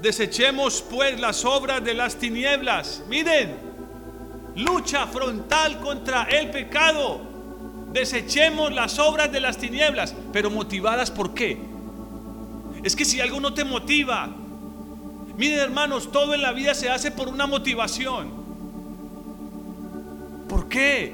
Desechemos 0.03 0.83
pues 0.83 1.21
las 1.21 1.45
obras 1.45 1.85
de 1.85 1.95
las 1.95 2.17
tinieblas. 2.17 3.05
Miren, 3.09 3.57
lucha 4.57 5.07
frontal 5.07 5.79
contra 5.79 6.25
el 6.25 6.51
pecado. 6.51 7.21
Desechemos 7.93 8.73
las 8.73 8.99
obras 8.99 9.31
de 9.31 9.41
las 9.41 9.59
tinieblas, 9.59 10.15
pero 10.33 10.51
motivadas 10.51 11.11
por 11.11 11.35
qué? 11.35 11.61
Es 12.83 12.97
que 12.97 13.05
si 13.05 13.21
algo 13.21 13.41
no 13.41 13.53
te 13.53 13.63
motiva, 13.63 14.29
miren 15.37 15.59
hermanos, 15.59 16.11
todo 16.11 16.35
en 16.35 16.43
la 16.43 16.53
vida 16.53 16.75
se 16.75 16.89
hace 16.89 17.11
por 17.11 17.29
una 17.29 17.47
motivación. 17.47 18.40
¿Por 20.51 20.69
qué? 20.69 21.13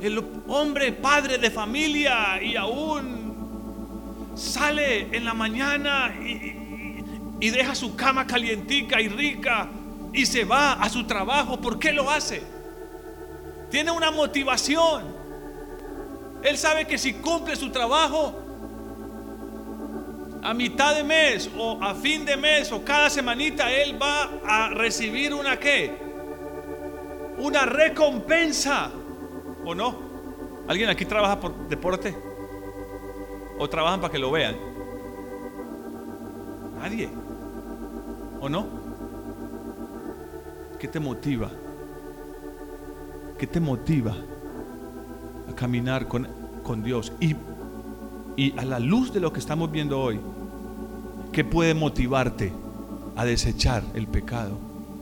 El 0.00 0.24
hombre, 0.48 0.90
padre 0.90 1.38
de 1.38 1.52
familia 1.52 2.42
y 2.42 2.56
aún 2.56 4.32
sale 4.34 5.16
en 5.16 5.24
la 5.24 5.34
mañana 5.34 6.12
y, 6.20 7.48
deja 7.48 7.76
su 7.76 7.94
cama 7.94 8.26
calientica 8.26 9.00
y 9.00 9.06
rica 9.06 9.68
y 10.12 10.26
se 10.26 10.44
va 10.44 10.72
a 10.72 10.88
su 10.88 11.04
trabajo. 11.06 11.60
¿Por 11.60 11.78
qué 11.78 11.92
lo 11.92 12.10
hace? 12.10 12.42
Tiene 13.70 13.92
una 13.92 14.10
motivación. 14.10 15.14
Él 16.42 16.58
sabe 16.58 16.88
que 16.88 16.98
si 16.98 17.14
cumple 17.14 17.54
su 17.54 17.70
trabajo 17.70 18.34
a 20.42 20.52
mitad 20.54 20.96
de 20.96 21.04
mes 21.04 21.48
o 21.56 21.78
a 21.80 21.94
fin 21.94 22.24
de 22.24 22.36
mes 22.36 22.72
o 22.72 22.84
cada 22.84 23.10
semanita, 23.10 23.70
él 23.70 23.96
va 24.02 24.28
a 24.44 24.70
recibir 24.70 25.32
una 25.32 25.56
qué? 25.56 26.05
Una 27.38 27.66
recompensa. 27.66 28.90
¿O 29.64 29.74
no? 29.74 29.96
¿Alguien 30.68 30.88
aquí 30.88 31.04
trabaja 31.04 31.38
por 31.38 31.68
deporte? 31.68 32.16
¿O 33.58 33.68
trabajan 33.68 34.00
para 34.00 34.12
que 34.12 34.18
lo 34.18 34.30
vean? 34.30 34.56
Nadie. 36.80 37.08
¿O 38.40 38.48
no? 38.48 38.66
¿Qué 40.78 40.88
te 40.88 41.00
motiva? 41.00 41.50
¿Qué 43.38 43.46
te 43.46 43.60
motiva 43.60 44.14
a 45.50 45.54
caminar 45.54 46.06
con, 46.08 46.28
con 46.62 46.82
Dios? 46.82 47.12
Y, 47.20 47.34
y 48.36 48.58
a 48.58 48.64
la 48.64 48.78
luz 48.78 49.12
de 49.12 49.20
lo 49.20 49.32
que 49.32 49.40
estamos 49.40 49.70
viendo 49.70 50.00
hoy, 50.00 50.20
¿qué 51.32 51.44
puede 51.44 51.74
motivarte 51.74 52.52
a 53.16 53.24
desechar 53.24 53.82
el 53.94 54.06
pecado 54.06 54.58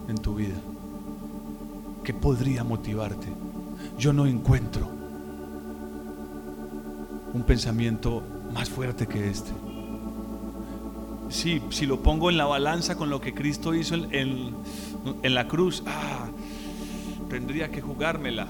en 0.08 0.16
tu 0.18 0.34
vida? 0.34 0.56
¿Qué 2.04 2.12
podría 2.12 2.62
motivarte? 2.64 3.28
Yo 3.98 4.12
no 4.12 4.26
encuentro 4.26 4.86
un 7.32 7.42
pensamiento 7.44 8.22
más 8.52 8.68
fuerte 8.68 9.06
que 9.06 9.30
este. 9.30 9.52
Sí, 11.30 11.62
si 11.70 11.86
lo 11.86 12.00
pongo 12.00 12.28
en 12.28 12.36
la 12.36 12.44
balanza 12.44 12.94
con 12.96 13.08
lo 13.08 13.22
que 13.22 13.32
Cristo 13.32 13.74
hizo 13.74 13.94
en, 13.94 14.54
en, 15.22 15.34
la 15.34 15.48
cruz, 15.48 15.82
ah, 15.86 16.26
tendría 17.30 17.70
que 17.70 17.80
jugármela. 17.80 18.46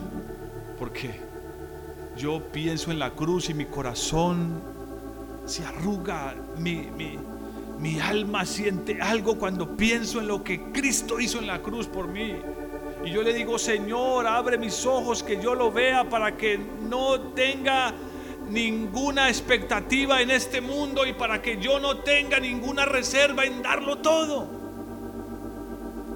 Porque 0.77 1.21
yo 2.17 2.43
pienso 2.53 2.91
en 2.91 2.99
la 2.99 3.13
cruz 3.13 3.51
y 3.51 3.55
mi 3.55 3.67
corazón 3.67 4.61
se 5.47 5.65
arruga, 5.65 6.35
mi, 6.59 6.89
mi, 6.97 7.19
mi 7.79 8.01
alma 8.01 8.45
siente 8.45 9.01
algo 9.01 9.39
cuando 9.39 9.77
pienso 9.77 10.19
en 10.19 10.27
lo 10.27 10.43
que 10.43 10.73
Cristo 10.73 11.21
hizo 11.21 11.39
en 11.39 11.47
la 11.47 11.63
cruz 11.63 11.87
por 11.87 12.09
mí. 12.09 12.33
Y 13.05 13.11
yo 13.11 13.23
le 13.23 13.35
digo, 13.35 13.59
Señor, 13.59 14.27
abre 14.27 14.57
mis 14.57 14.87
ojos 14.87 15.23
que 15.23 15.41
yo 15.41 15.55
lo 15.55 15.71
vea 15.71 16.09
para 16.09 16.37
que 16.37 16.59
no 16.59 17.21
tenga 17.21 17.93
ninguna 18.49 19.29
expectativa 19.29 20.23
en 20.23 20.31
este 20.31 20.63
mundo 20.63 21.07
y 21.07 21.13
para 21.13 21.43
que 21.43 21.59
yo 21.61 21.79
no 21.79 21.99
tenga 21.99 22.41
ninguna 22.41 22.87
reserva 22.87 23.45
en 23.45 23.63
darlo 23.63 23.99
todo. 23.99 24.49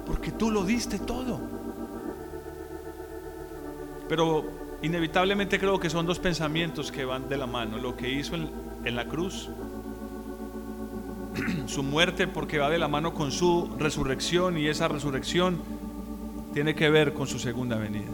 Porque 0.07 0.31
tú 0.31 0.49
lo 0.49 0.63
diste 0.63 0.97
todo. 0.97 1.39
Pero 4.07 4.45
inevitablemente 4.81 5.59
creo 5.59 5.79
que 5.79 5.91
son 5.91 6.07
dos 6.07 6.17
pensamientos 6.17 6.91
que 6.91 7.05
van 7.05 7.29
de 7.29 7.37
la 7.37 7.45
mano. 7.45 7.77
Lo 7.77 7.95
que 7.95 8.09
hizo 8.09 8.33
en, 8.33 8.49
en 8.83 8.95
la 8.95 9.05
cruz, 9.05 9.49
su 11.67 11.83
muerte 11.83 12.25
porque 12.25 12.57
va 12.57 12.71
de 12.71 12.79
la 12.79 12.87
mano 12.87 13.13
con 13.13 13.31
su 13.31 13.75
resurrección 13.77 14.57
y 14.57 14.67
esa 14.67 14.87
resurrección 14.87 15.61
tiene 16.53 16.75
que 16.75 16.89
ver 16.89 17.13
con 17.13 17.27
su 17.27 17.39
segunda 17.39 17.77
venida. 17.77 18.11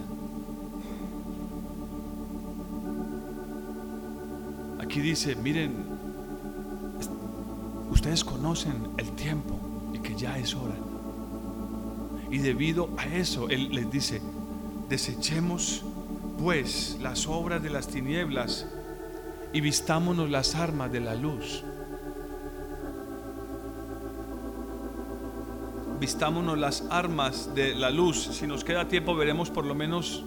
Aquí 4.80 5.02
dice, 5.02 5.36
miren, 5.36 5.74
ustedes 7.92 8.24
conocen 8.24 8.88
el 8.98 9.12
tiempo 9.12 9.60
y 9.94 10.00
que 10.00 10.16
ya 10.16 10.38
es 10.38 10.56
hora. 10.56 10.76
Y 12.32 12.38
debido 12.38 12.90
a 12.98 13.06
eso, 13.08 13.50
Él 13.50 13.70
les 13.74 13.92
dice, 13.92 14.22
desechemos 14.88 15.84
pues 16.38 16.98
las 17.02 17.28
obras 17.28 17.62
de 17.62 17.70
las 17.70 17.88
tinieblas 17.88 18.68
y 19.52 19.60
vistámonos 19.60 20.30
las 20.30 20.56
armas 20.56 20.92
de 20.92 21.02
la 21.02 21.16
luz. 21.16 21.65
Vistámonos 26.00 26.58
las 26.58 26.86
armas 26.90 27.56
de 27.56 27.76
la 27.76 27.90
luz. 27.90 28.30
Si 28.32 28.48
nos 28.48 28.64
queda 28.64 28.88
tiempo 28.88 29.16
veremos 29.16 29.50
por 29.50 29.66
lo 29.66 29.76
menos 29.76 30.24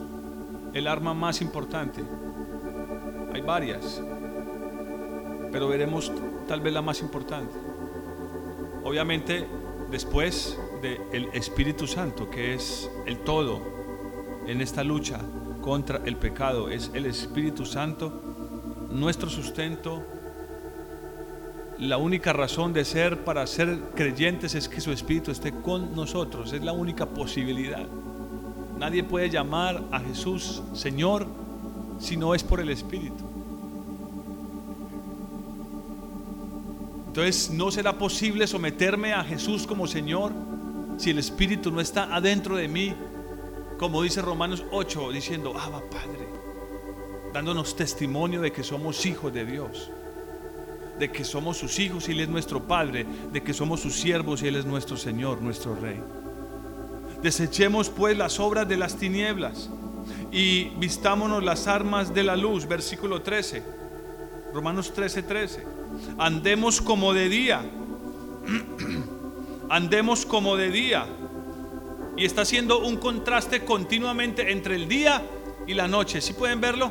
el 0.75 0.87
arma 0.87 1.14
más 1.14 1.40
importante. 1.40 2.02
Hay 3.32 3.42
varias 3.42 4.00
pero 5.50 5.68
veremos 5.68 6.12
tal 6.46 6.60
vez 6.60 6.72
la 6.72 6.82
más 6.82 7.00
importante. 7.00 7.54
Obviamente, 8.84 9.46
después 9.90 10.58
del 10.82 11.28
Espíritu 11.32 11.87
Santo, 11.87 12.30
que 12.30 12.54
es 12.54 12.90
el 13.06 13.18
todo 13.20 13.60
en 14.46 14.60
esta 14.60 14.84
lucha 14.84 15.20
contra 15.60 16.00
el 16.04 16.16
pecado, 16.16 16.68
es 16.68 16.90
el 16.94 17.06
Espíritu 17.06 17.64
Santo, 17.66 18.22
nuestro 18.90 19.28
sustento. 19.28 20.04
La 21.79 21.97
única 21.97 22.33
razón 22.33 22.73
de 22.73 22.85
ser 22.85 23.23
para 23.23 23.47
ser 23.47 23.79
creyentes 23.95 24.57
es 24.57 24.69
que 24.69 24.81
su 24.81 24.91
Espíritu 24.91 25.31
esté 25.31 25.53
con 25.53 25.95
nosotros, 25.95 26.53
es 26.53 26.64
la 26.64 26.73
única 26.73 27.07
posibilidad. 27.07 27.87
Nadie 28.77 29.05
puede 29.05 29.31
llamar 29.31 29.85
a 29.93 30.01
Jesús 30.01 30.61
Señor 30.73 31.27
si 32.01 32.17
no 32.17 32.35
es 32.35 32.43
por 32.43 32.59
el 32.59 32.71
Espíritu. 32.71 33.25
Entonces 37.07 37.51
no 37.51 37.71
será 37.71 37.97
posible 37.97 38.49
someterme 38.49 39.12
a 39.12 39.23
Jesús 39.23 39.67
como 39.67 39.87
Señor 39.87 40.33
si 40.97 41.11
el 41.11 41.19
Espíritu 41.19 41.71
no 41.71 41.81
está 41.81 42.12
adentro 42.14 42.57
de 42.57 42.67
mí, 42.67 42.93
como 43.79 44.03
dice 44.03 44.21
Romanos 44.21 44.64
8, 44.73 45.12
diciendo, 45.12 45.57
Abba 45.57 45.83
Padre, 45.88 46.29
dándonos 47.33 47.77
testimonio 47.77 48.41
de 48.41 48.51
que 48.51 48.64
somos 48.64 49.07
hijos 49.07 49.33
de 49.33 49.47
Dios, 49.47 49.93
de 50.98 51.11
que 51.11 51.24
somos 51.24 51.56
sus 51.56 51.78
hijos 51.78 52.08
y 52.08 52.12
Él 52.12 52.20
es 52.20 52.28
nuestro 52.28 52.62
Padre, 52.66 53.06
de 53.32 53.42
que 53.42 53.54
somos 53.54 53.80
sus 53.80 53.94
siervos 53.94 54.42
y 54.42 54.48
Él 54.48 54.56
es 54.56 54.64
nuestro 54.64 54.96
Señor, 54.96 55.40
nuestro 55.40 55.74
Rey. 55.74 56.00
Desechemos 57.22 57.90
pues 57.90 58.16
las 58.16 58.38
obras 58.40 58.68
de 58.68 58.76
las 58.76 58.96
tinieblas 58.96 59.70
y 60.30 60.70
vistámonos 60.78 61.42
las 61.42 61.66
armas 61.66 62.14
de 62.14 62.22
la 62.22 62.37
luz, 62.37 62.66
versículo 62.66 63.22
13, 63.22 63.62
Romanos 64.52 64.92
13, 64.92 65.22
13 65.22 65.78
andemos 66.18 66.80
como 66.80 67.12
de 67.12 67.28
día. 67.28 67.62
andemos 69.68 70.26
como 70.26 70.56
de 70.56 70.70
día. 70.70 71.06
Y 72.16 72.24
está 72.24 72.42
haciendo 72.42 72.80
un 72.80 72.96
contraste 72.96 73.64
continuamente 73.64 74.50
entre 74.50 74.74
el 74.74 74.88
día 74.88 75.22
y 75.66 75.74
la 75.74 75.87
noche. 75.87 76.20
¿Sí 76.20 76.32
pueden 76.32 76.61
verlo? 76.61 76.90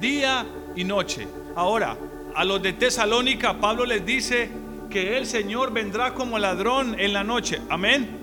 Día 0.00 0.44
y 0.74 0.84
noche. 0.84 1.28
Ahora, 1.54 1.96
a 2.40 2.44
los 2.46 2.62
de 2.62 2.72
Tesalónica, 2.72 3.60
Pablo 3.60 3.84
les 3.84 4.06
dice 4.06 4.50
que 4.88 5.18
el 5.18 5.26
Señor 5.26 5.74
vendrá 5.74 6.14
como 6.14 6.38
ladrón 6.38 6.98
en 6.98 7.12
la 7.12 7.22
noche. 7.22 7.60
Amén. 7.68 8.18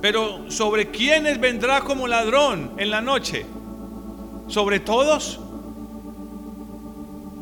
Pero 0.00 0.48
¿sobre 0.48 0.92
quiénes 0.92 1.40
vendrá 1.40 1.80
como 1.80 2.06
ladrón 2.06 2.70
en 2.76 2.90
la 2.90 3.00
noche? 3.00 3.46
¿Sobre 4.46 4.78
todos? 4.78 5.40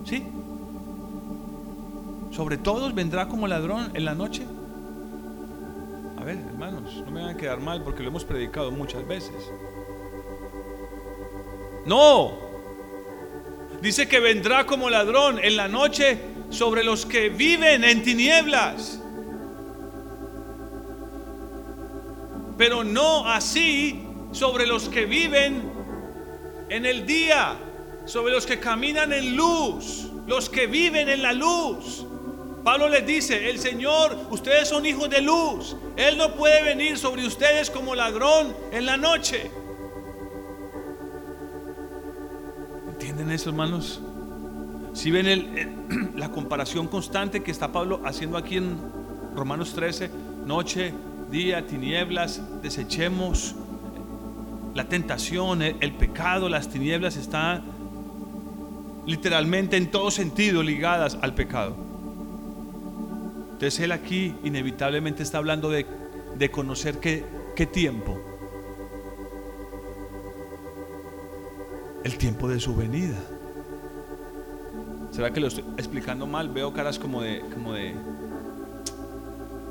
¿Sí? 0.07 0.25
sobre 2.31 2.57
todos 2.57 2.95
vendrá 2.95 3.29
como 3.29 3.47
ladrón 3.47 3.91
en 3.93 4.07
la 4.07 4.15
noche. 4.15 4.47
A 6.19 6.25
ver, 6.25 6.39
hermanos, 6.39 7.03
no 7.05 7.11
me 7.11 7.21
van 7.21 7.35
a 7.35 7.37
quedar 7.37 7.61
mal 7.61 7.85
porque 7.85 8.03
lo 8.03 8.09
hemos 8.09 8.25
predicado 8.25 8.71
muchas 8.71 9.07
veces. 9.07 9.53
No, 11.85 12.52
dice 13.83 14.07
que 14.07 14.21
vendrá 14.21 14.65
como 14.65 14.89
ladrón 14.89 15.41
en 15.43 15.57
la 15.57 15.67
noche 15.67 16.17
sobre 16.51 16.85
los 16.85 17.05
que 17.05 17.29
viven 17.29 17.83
en 17.83 18.03
tinieblas. 18.05 19.01
Pero 22.57 22.85
no 22.85 23.27
así 23.29 24.07
sobre 24.31 24.67
los 24.67 24.89
que 24.89 25.05
viven 25.05 25.69
en 26.69 26.87
el 26.87 27.05
día, 27.05 27.57
sobre 28.07 28.33
los 28.33 28.47
que 28.47 28.61
caminan 28.61 29.13
en 29.13 29.37
luz, 29.37 30.09
los 30.29 30.49
que 30.49 30.69
viven 30.69 31.09
en 31.09 31.21
la 31.21 31.33
luz. 31.33 32.07
Pablo 32.63 32.89
les 32.89 33.05
dice, 33.05 33.51
el 33.51 33.59
Señor, 33.59 34.17
ustedes 34.31 34.69
son 34.69 34.87
hijos 34.87 35.11
de 35.11 35.23
luz. 35.23 35.77
Él 35.97 36.17
no 36.17 36.37
puede 36.37 36.63
venir 36.63 36.97
sobre 36.97 37.27
ustedes 37.27 37.69
como 37.69 37.97
ladrón 37.97 38.55
en 38.71 38.87
la 38.87 38.97
noche. 38.97 39.51
¿Entienden 43.13 43.35
eso, 43.35 43.51
hermanos? 43.51 44.01
Si 44.95 45.11
ven 45.11 46.13
la 46.17 46.31
comparación 46.31 46.89
constante 46.89 47.43
que 47.43 47.51
está 47.51 47.71
Pablo 47.71 48.01
haciendo 48.07 48.39
aquí 48.39 48.57
en 48.57 48.79
Romanos 49.37 49.75
13, 49.75 50.11
noche, 50.47 50.95
día, 51.31 51.67
tinieblas, 51.67 52.41
desechemos 52.63 53.55
la 54.75 54.89
tentación, 54.89 55.61
el 55.61 55.93
pecado, 55.93 56.49
las 56.49 56.71
tinieblas 56.71 57.17
están 57.17 57.63
literalmente 59.05 59.77
en 59.77 59.91
todo 59.91 60.11
sentido 60.11 60.63
ligadas 60.63 61.19
al 61.21 61.35
pecado. 61.35 61.77
Entonces 63.53 63.79
Él 63.81 63.93
aquí 63.93 64.35
inevitablemente 64.43 65.23
está 65.23 65.37
hablando 65.37 65.69
de, 65.69 65.85
conocer 66.51 66.99
qué, 66.99 67.27
qué 67.55 67.67
tiempo. 67.67 68.19
El 72.05 72.19
tiempo 72.19 72.49
de 72.49 72.61
su 72.61 72.75
venida. 72.75 73.17
¿Será 75.11 75.33
que 75.33 75.41
lo 75.41 75.49
estoy 75.49 75.65
explicando 75.77 76.27
mal? 76.27 76.49
Veo 76.49 76.73
caras 76.73 76.99
como 76.99 77.23
de, 77.23 77.41
como 77.53 77.75
de, 77.75 77.95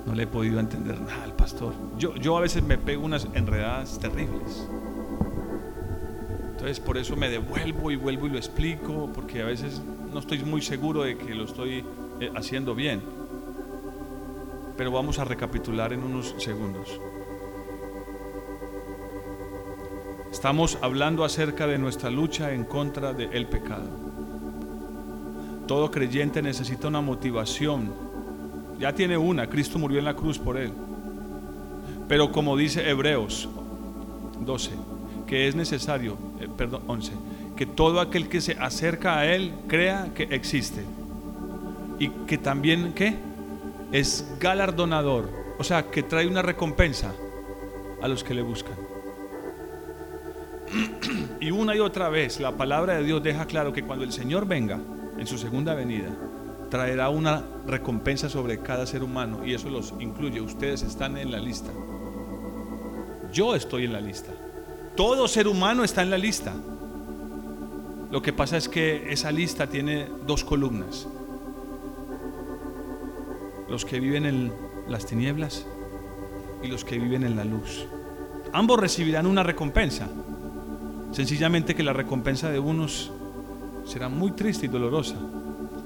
no 0.05 0.13
le 0.13 0.23
he 0.23 0.27
podido 0.27 0.59
entender 0.59 0.99
nada 1.01 1.23
al 1.23 1.33
pastor. 1.33 1.73
Yo, 1.97 2.15
yo 2.15 2.37
a 2.37 2.41
veces 2.41 2.63
me 2.63 2.77
pego 2.77 3.03
unas 3.03 3.27
enredadas 3.33 3.99
terribles. 3.99 4.67
Entonces 6.51 6.79
por 6.79 6.97
eso 6.97 7.15
me 7.15 7.29
devuelvo 7.29 7.91
y 7.91 7.95
vuelvo 7.95 8.27
y 8.27 8.29
lo 8.29 8.37
explico, 8.37 9.09
porque 9.13 9.41
a 9.41 9.45
veces 9.45 9.81
no 10.13 10.19
estoy 10.19 10.43
muy 10.43 10.61
seguro 10.61 11.03
de 11.03 11.17
que 11.17 11.33
lo 11.33 11.45
estoy 11.45 11.83
eh, 12.19 12.31
haciendo 12.35 12.75
bien 12.75 13.01
pero 14.81 14.91
vamos 14.91 15.19
a 15.19 15.25
recapitular 15.25 15.93
en 15.93 16.03
unos 16.03 16.33
segundos. 16.39 16.99
Estamos 20.41 20.79
hablando 20.81 21.23
acerca 21.23 21.67
de 21.67 21.77
nuestra 21.77 22.09
lucha 22.09 22.51
en 22.51 22.63
contra 22.63 23.13
del 23.13 23.45
pecado. 23.45 23.87
Todo 25.67 25.91
creyente 25.91 26.41
necesita 26.41 26.87
una 26.87 26.99
motivación. 26.99 27.93
Ya 28.79 28.91
tiene 28.95 29.19
una, 29.19 29.45
Cristo 29.45 29.77
murió 29.77 29.99
en 29.99 30.05
la 30.05 30.15
cruz 30.15 30.39
por 30.39 30.57
él. 30.57 30.73
Pero 32.07 32.31
como 32.31 32.57
dice 32.57 32.89
Hebreos 32.89 33.49
12, 34.39 34.71
que 35.27 35.47
es 35.47 35.53
necesario, 35.53 36.17
eh, 36.39 36.47
perdón, 36.57 36.81
11, 36.87 37.11
que 37.55 37.67
todo 37.67 37.99
aquel 37.99 38.27
que 38.27 38.41
se 38.41 38.53
acerca 38.53 39.19
a 39.19 39.27
él 39.27 39.53
crea 39.67 40.09
que 40.15 40.23
existe. 40.23 40.83
Y 41.99 42.09
que 42.25 42.39
también, 42.39 42.93
¿qué? 42.93 43.15
Es 43.91 44.27
galardonador, 44.39 45.29
o 45.59 45.63
sea, 45.63 45.91
que 45.91 46.01
trae 46.01 46.25
una 46.25 46.41
recompensa 46.41 47.13
a 48.01 48.07
los 48.07 48.23
que 48.23 48.33
le 48.33 48.41
buscan. 48.41 48.90
Y 51.39 51.51
una 51.51 51.75
y 51.75 51.79
otra 51.79 52.09
vez 52.09 52.39
la 52.39 52.55
palabra 52.55 52.95
de 52.95 53.03
Dios 53.03 53.23
deja 53.23 53.45
claro 53.45 53.73
que 53.73 53.83
cuando 53.83 54.05
el 54.05 54.11
Señor 54.11 54.45
venga 54.45 54.79
en 55.17 55.27
su 55.27 55.37
segunda 55.37 55.73
venida, 55.73 56.09
traerá 56.69 57.09
una 57.09 57.43
recompensa 57.67 58.29
sobre 58.29 58.59
cada 58.59 58.85
ser 58.85 59.03
humano 59.03 59.45
y 59.45 59.53
eso 59.53 59.69
los 59.69 59.93
incluye. 59.99 60.39
Ustedes 60.39 60.83
están 60.83 61.17
en 61.17 61.31
la 61.31 61.39
lista. 61.39 61.71
Yo 63.33 63.55
estoy 63.55 63.85
en 63.85 63.93
la 63.93 64.01
lista. 64.01 64.31
Todo 64.95 65.27
ser 65.27 65.47
humano 65.47 65.83
está 65.83 66.01
en 66.01 66.09
la 66.09 66.17
lista. 66.17 66.53
Lo 68.09 68.21
que 68.21 68.33
pasa 68.33 68.57
es 68.57 68.69
que 68.69 69.11
esa 69.11 69.31
lista 69.31 69.67
tiene 69.67 70.07
dos 70.25 70.43
columnas. 70.43 71.07
Los 73.69 73.85
que 73.85 73.99
viven 73.99 74.25
en 74.25 74.53
las 74.87 75.05
tinieblas 75.05 75.65
y 76.61 76.67
los 76.67 76.83
que 76.83 76.99
viven 76.99 77.23
en 77.23 77.35
la 77.35 77.45
luz. 77.45 77.85
Ambos 78.53 78.79
recibirán 78.79 79.25
una 79.25 79.43
recompensa. 79.43 80.09
Sencillamente 81.11 81.75
que 81.75 81.83
la 81.83 81.93
recompensa 81.93 82.49
de 82.49 82.59
unos 82.59 83.11
será 83.85 84.07
muy 84.07 84.31
triste 84.31 84.65
y 84.65 84.69
dolorosa. 84.69 85.15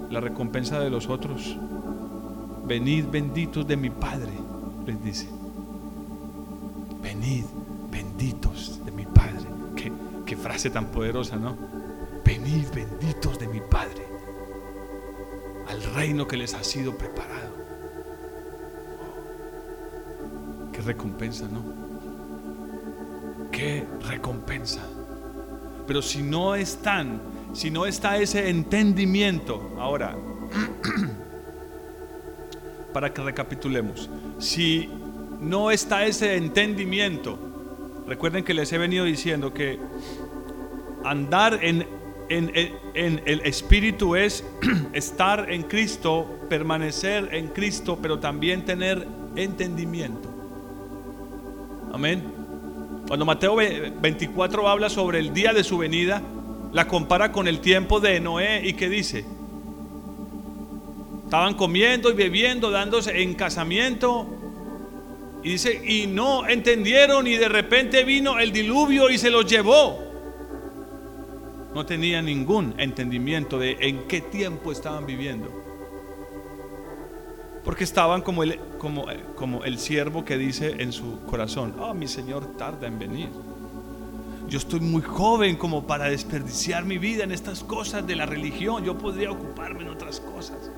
La 0.10 0.22
recompensa 0.22 0.80
de 0.80 0.92
los 0.92 1.10
otros, 1.10 1.58
venid 2.66 3.06
benditos 3.10 3.68
de 3.68 3.76
mi 3.76 3.90
Padre, 3.90 4.34
les 4.86 5.04
dice. 5.04 5.28
Venid 7.02 7.46
benditos 7.92 8.82
de 8.86 8.92
mi 8.92 9.06
Padre. 9.06 9.50
Qué, 10.26 10.36
frase 10.36 10.70
tan 10.70 10.88
poderosa, 10.88 11.38
¿no? 11.38 11.56
Venid 12.24 12.68
benditos 12.74 13.40
de 13.40 13.48
mi 13.48 13.62
Padre 13.62 14.06
al 15.68 15.82
reino 15.96 16.28
que 16.28 16.38
les 16.38 16.54
ha 16.54 16.64
sido 16.64 16.96
preparado. 16.96 17.56
Qué 20.72 20.82
recompensa, 20.82 21.48
¿no? 21.48 21.64
Qué 23.52 23.88
recompensa. 24.08 24.82
Pero 25.88 26.02
si 26.02 26.22
no 26.22 26.56
están, 26.56 27.22
si 27.54 27.70
no 27.70 27.86
está 27.86 28.18
ese 28.18 28.50
entendimiento, 28.50 29.76
ahora, 29.80 30.16
para 32.94 33.14
que 33.14 33.22
recapitulemos, 33.22 34.10
si 34.40 34.90
no 35.42 35.72
está 35.72 36.06
ese 36.06 36.36
entendimiento, 36.36 37.38
recuerden 38.08 38.44
que 38.44 38.54
les 38.54 38.72
he 38.74 38.78
venido 38.78 39.06
diciendo 39.06 39.54
que 39.54 39.80
andar 41.04 41.60
en, 41.64 41.86
en, 42.30 42.52
en, 42.94 43.22
el 43.26 43.42
Espíritu 43.42 44.16
es 44.16 44.44
estar 44.94 45.52
en 45.52 45.64
Cristo, 45.64 46.40
permanecer 46.50 47.30
en 47.34 47.50
Cristo, 47.50 48.00
pero 48.02 48.20
también 48.20 48.66
tener 48.66 49.08
entendimiento. 49.36 50.30
Amén. 51.94 52.35
Cuando 53.08 53.26
Mateo 53.26 53.56
24 53.56 54.68
habla 54.68 54.90
sobre 54.90 55.20
el 55.20 55.34
día 55.34 55.54
de 55.54 55.64
su 55.64 55.78
venida, 55.78 56.22
la 56.72 56.88
compara 56.88 57.32
con 57.32 57.48
el 57.48 57.60
tiempo 57.60 58.00
de 58.00 58.20
Noé 58.20 58.68
y 58.68 58.74
que 58.74 58.90
dice, 58.90 59.26
estaban 61.24 61.54
comiendo 61.54 62.10
y 62.10 62.14
bebiendo, 62.14 62.72
dándose 62.72 63.22
en 63.22 63.36
casamiento. 63.36 64.28
Y 65.44 65.50
dice, 65.52 65.82
y 65.86 66.08
no 66.08 66.48
entendieron 66.48 67.28
y 67.28 67.36
de 67.36 67.48
repente 67.48 68.04
vino 68.04 68.40
el 68.40 68.52
diluvio 68.52 69.12
y 69.12 69.20
se 69.20 69.30
los 69.30 69.46
llevó. 69.46 70.00
No 71.76 71.86
tenía 71.86 72.22
ningún 72.24 72.74
entendimiento 72.78 73.60
de 73.60 73.78
en 73.82 74.08
qué 74.08 74.22
tiempo 74.22 74.72
estaban 74.72 75.06
viviendo. 75.06 75.65
Porque 77.66 77.84
estaban 77.84 78.22
como 78.22 78.44
el, 78.44 78.60
como, 78.78 79.08
como 79.36 79.64
el 79.64 79.80
siervo 79.80 80.24
que 80.24 80.38
dice 80.38 80.76
en 80.78 80.94
su 80.94 81.22
corazón, 81.22 81.74
oh, 81.80 81.96
mi 81.96 82.08
Señor 82.08 82.56
tarda 82.58 82.86
en 82.86 83.00
venir. 83.00 83.30
Yo 84.48 84.60
estoy 84.60 84.80
muy 84.80 85.02
joven 85.02 85.56
como 85.56 85.88
para 85.88 86.06
desperdiciar 86.06 86.86
mi 86.86 87.00
vida 87.00 87.24
en 87.24 87.32
estas 87.32 87.64
cosas 87.64 88.06
de 88.06 88.16
la 88.16 88.28
religión. 88.28 88.84
Yo 88.84 88.96
podría 88.96 89.32
ocuparme 89.32 89.82
en 89.82 89.90
otras 89.90 90.20
cosas. 90.20 90.70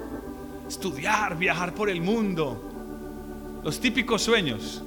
Estudiar, 0.65 1.37
viajar 1.37 1.73
por 1.73 1.89
el 1.89 2.01
mundo. 2.01 3.59
Los 3.65 3.81
típicos 3.81 4.21
sueños. 4.21 4.81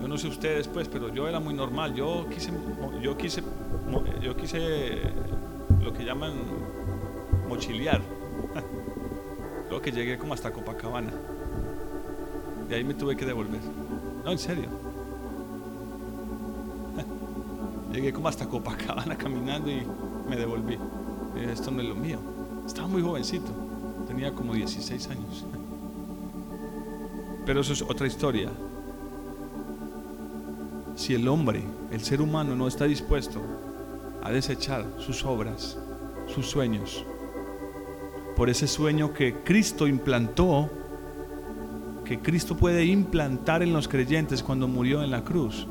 Yo 0.00 0.08
no 0.08 0.18
sé 0.18 0.26
ustedes 0.26 0.66
pues, 0.66 0.88
pero 0.88 1.14
yo 1.14 1.28
era 1.28 1.38
muy 1.38 1.54
normal. 1.54 1.94
Yo 1.94 2.26
quise, 2.28 2.50
yo 3.00 3.16
quise, 3.16 3.44
yo 4.20 4.36
quise 4.36 5.02
lo 5.80 5.92
que 5.92 6.04
llaman 6.04 6.32
mochilear. 7.52 8.00
Luego 9.68 9.82
que 9.82 9.92
llegué 9.92 10.16
como 10.16 10.32
hasta 10.34 10.50
Copacabana. 10.50 11.12
De 12.68 12.76
ahí 12.76 12.84
me 12.84 12.94
tuve 12.94 13.14
que 13.16 13.26
devolver. 13.26 13.60
No, 14.24 14.32
en 14.32 14.38
serio. 14.38 14.68
Llegué 17.92 18.12
como 18.12 18.28
hasta 18.28 18.48
Copacabana 18.48 19.16
caminando 19.18 19.70
y 19.70 19.82
me 20.28 20.36
devolví. 20.36 20.78
esto 21.50 21.70
no 21.70 21.82
es 21.82 21.88
lo 21.88 21.94
mío. 21.94 22.18
Estaba 22.66 22.88
muy 22.88 23.02
jovencito. 23.02 23.50
Tenía 24.06 24.32
como 24.32 24.54
16 24.54 25.08
años. 25.08 25.44
Pero 27.44 27.60
eso 27.60 27.72
es 27.72 27.82
otra 27.82 28.06
historia. 28.06 28.50
Si 30.94 31.14
el 31.14 31.26
hombre, 31.28 31.62
el 31.90 32.00
ser 32.00 32.20
humano, 32.22 32.54
no 32.54 32.68
está 32.68 32.84
dispuesto 32.84 33.40
a 34.22 34.30
desechar 34.30 34.86
sus 34.98 35.24
obras, 35.24 35.76
sus 36.32 36.48
sueños, 36.48 37.04
por 38.36 38.50
ese 38.50 38.66
sueño 38.66 39.12
que 39.12 39.42
Cristo 39.44 39.86
implantó, 39.86 40.70
que 42.04 42.18
Cristo 42.18 42.56
puede 42.56 42.84
implantar 42.84 43.62
en 43.62 43.72
los 43.72 43.88
creyentes 43.88 44.42
cuando 44.42 44.68
murió 44.68 45.02
en 45.02 45.10
la 45.10 45.22
cruz. 45.22 45.66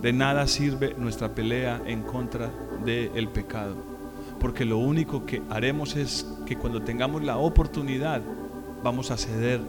De 0.00 0.12
nada 0.12 0.46
sirve 0.46 0.94
nuestra 0.96 1.34
pelea 1.34 1.82
en 1.86 2.02
contra 2.02 2.50
del 2.84 3.28
pecado, 3.28 3.76
porque 4.40 4.64
lo 4.64 4.78
único 4.78 5.26
que 5.26 5.42
haremos 5.50 5.96
es 5.96 6.26
que 6.46 6.56
cuando 6.56 6.82
tengamos 6.82 7.22
la 7.22 7.36
oportunidad 7.36 8.22
vamos 8.82 9.10
a 9.10 9.18
ceder 9.18 9.60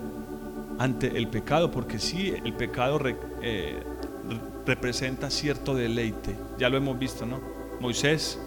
ante 0.80 1.18
el 1.18 1.28
pecado, 1.28 1.70
porque 1.70 2.00
sí, 2.00 2.34
el 2.44 2.54
pecado 2.54 3.00
eh, 3.42 3.84
representa 4.66 5.30
cierto 5.30 5.76
deleite, 5.76 6.36
ya 6.58 6.70
lo 6.70 6.78
hemos 6.78 6.98
visto, 6.98 7.26
¿no? 7.26 7.40
Moisés 7.80 8.40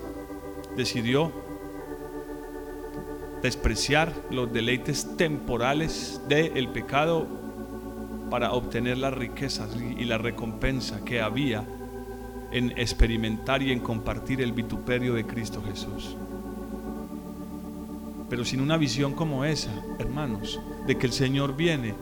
decidió 0.77 1.44
despreciar 3.45 4.11
los 4.31 4.51
deleites 4.51 5.19
temporales 5.19 6.19
del 6.31 6.67
pecado 6.69 7.27
para 8.31 8.53
obtener 8.53 8.97
las 8.97 9.13
riquezas 9.13 9.77
y 9.77 10.03
la 10.07 10.17
recompensa 10.17 11.05
que 11.05 11.21
había 11.21 11.63
en 12.53 12.71
experimentar 12.79 13.63
y 13.63 13.71
en 13.71 13.81
compartir 13.81 14.41
el 14.41 14.53
vituperio 14.53 15.13
de 15.13 15.27
Cristo 15.27 15.63
Jesús. 15.63 16.17
Pero 18.31 18.47
sin 18.47 18.63
una 18.63 18.79
visión 18.79 19.13
como 19.13 19.45
esa, 19.45 19.73
hermanos, 19.99 20.59
de 20.87 20.97
que 20.97 21.05
el 21.05 21.13
Señor 21.13 21.55
viene 21.55 21.93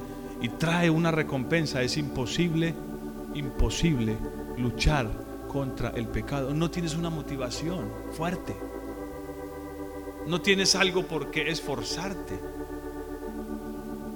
y 0.40 0.48
trae 0.48 0.90
una 0.90 1.11
recompensa, 1.11 1.83
es 1.83 1.96
imposible, 1.96 2.72
imposible 3.35 4.16
luchar 4.59 5.11
contra 5.48 5.90
el 5.90 6.07
pecado. 6.07 6.55
No 6.55 6.70
tienes 6.70 6.94
una 6.94 7.11
motivación 7.11 7.90
fuerte. 8.12 8.55
No 10.26 10.40
tienes 10.40 10.74
algo 10.74 11.02
por 11.04 11.30
qué 11.30 11.50
esforzarte. 11.50 12.38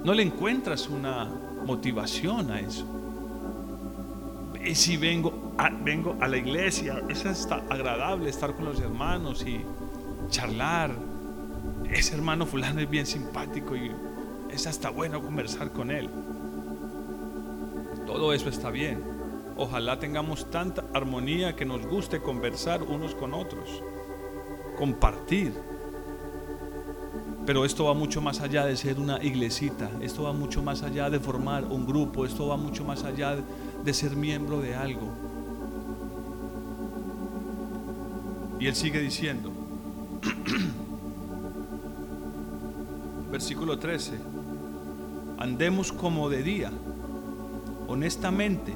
No 0.05 0.15
le 0.15 0.23
encuentras 0.23 0.89
una 0.89 1.25
motivación 1.65 2.51
a 2.51 2.61
eso. 2.61 2.87
Y 4.65 4.75
si 4.75 4.97
vengo 4.97 5.53
a, 5.59 5.71
vengo 5.71 6.17
a 6.21 6.29
la 6.29 6.37
iglesia, 6.37 7.03
es 7.09 7.25
está 7.25 7.63
agradable 7.69 8.31
estar 8.31 8.55
con 8.55 8.65
los 8.67 8.81
hermanos 8.81 9.45
y 9.47 9.61
charlar. 10.29 10.91
Ese 11.91 12.15
hermano 12.15 12.47
fulano 12.47 12.81
es 12.81 12.91
bien 12.91 13.07
simpático 13.07 13.77
y 13.77 13.93
es 14.51 14.67
hasta 14.67 14.91
bueno 14.91 15.23
conversar 15.23 15.73
con 15.73 15.91
él. 15.91 16.09
Todo 18.07 18.33
eso 18.33 18.49
está 18.49 18.71
bien. 18.71 19.03
Ojalá 19.57 19.99
tengamos 19.99 20.51
tanta 20.51 20.85
armonía 20.93 21.57
que 21.57 21.65
nos 21.65 21.87
guste 21.87 22.21
conversar 22.21 22.83
unos 22.83 23.15
con 23.15 23.35
otros, 23.35 23.83
compartir. 24.77 25.53
Pero 27.47 27.65
esto 27.65 27.85
va 27.85 27.95
mucho 27.95 28.21
más 28.21 28.41
allá 28.41 28.67
de 28.67 28.77
ser 28.77 28.99
una 28.99 29.23
iglesita, 29.23 29.89
esto 30.01 30.25
va 30.25 30.33
mucho 30.33 30.65
más 30.65 30.83
allá 30.83 31.09
de 31.09 31.21
formar 31.21 31.65
un 31.65 31.87
grupo, 31.87 32.27
esto 32.27 32.49
va 32.49 32.57
mucho 32.57 32.85
más 32.85 33.05
allá 33.05 33.37
de 33.85 33.95
ser 33.95 34.17
miembro 34.17 34.61
de 34.61 34.75
algo. 34.75 35.09
Y 38.59 38.67
él 38.67 38.75
sigue 38.75 38.99
diciendo, 38.99 39.53
versículo 43.31 43.79
13, 43.79 44.19
andemos 45.39 45.93
como 45.93 46.29
de 46.29 46.43
día, 46.43 46.73
honestamente, 47.87 48.75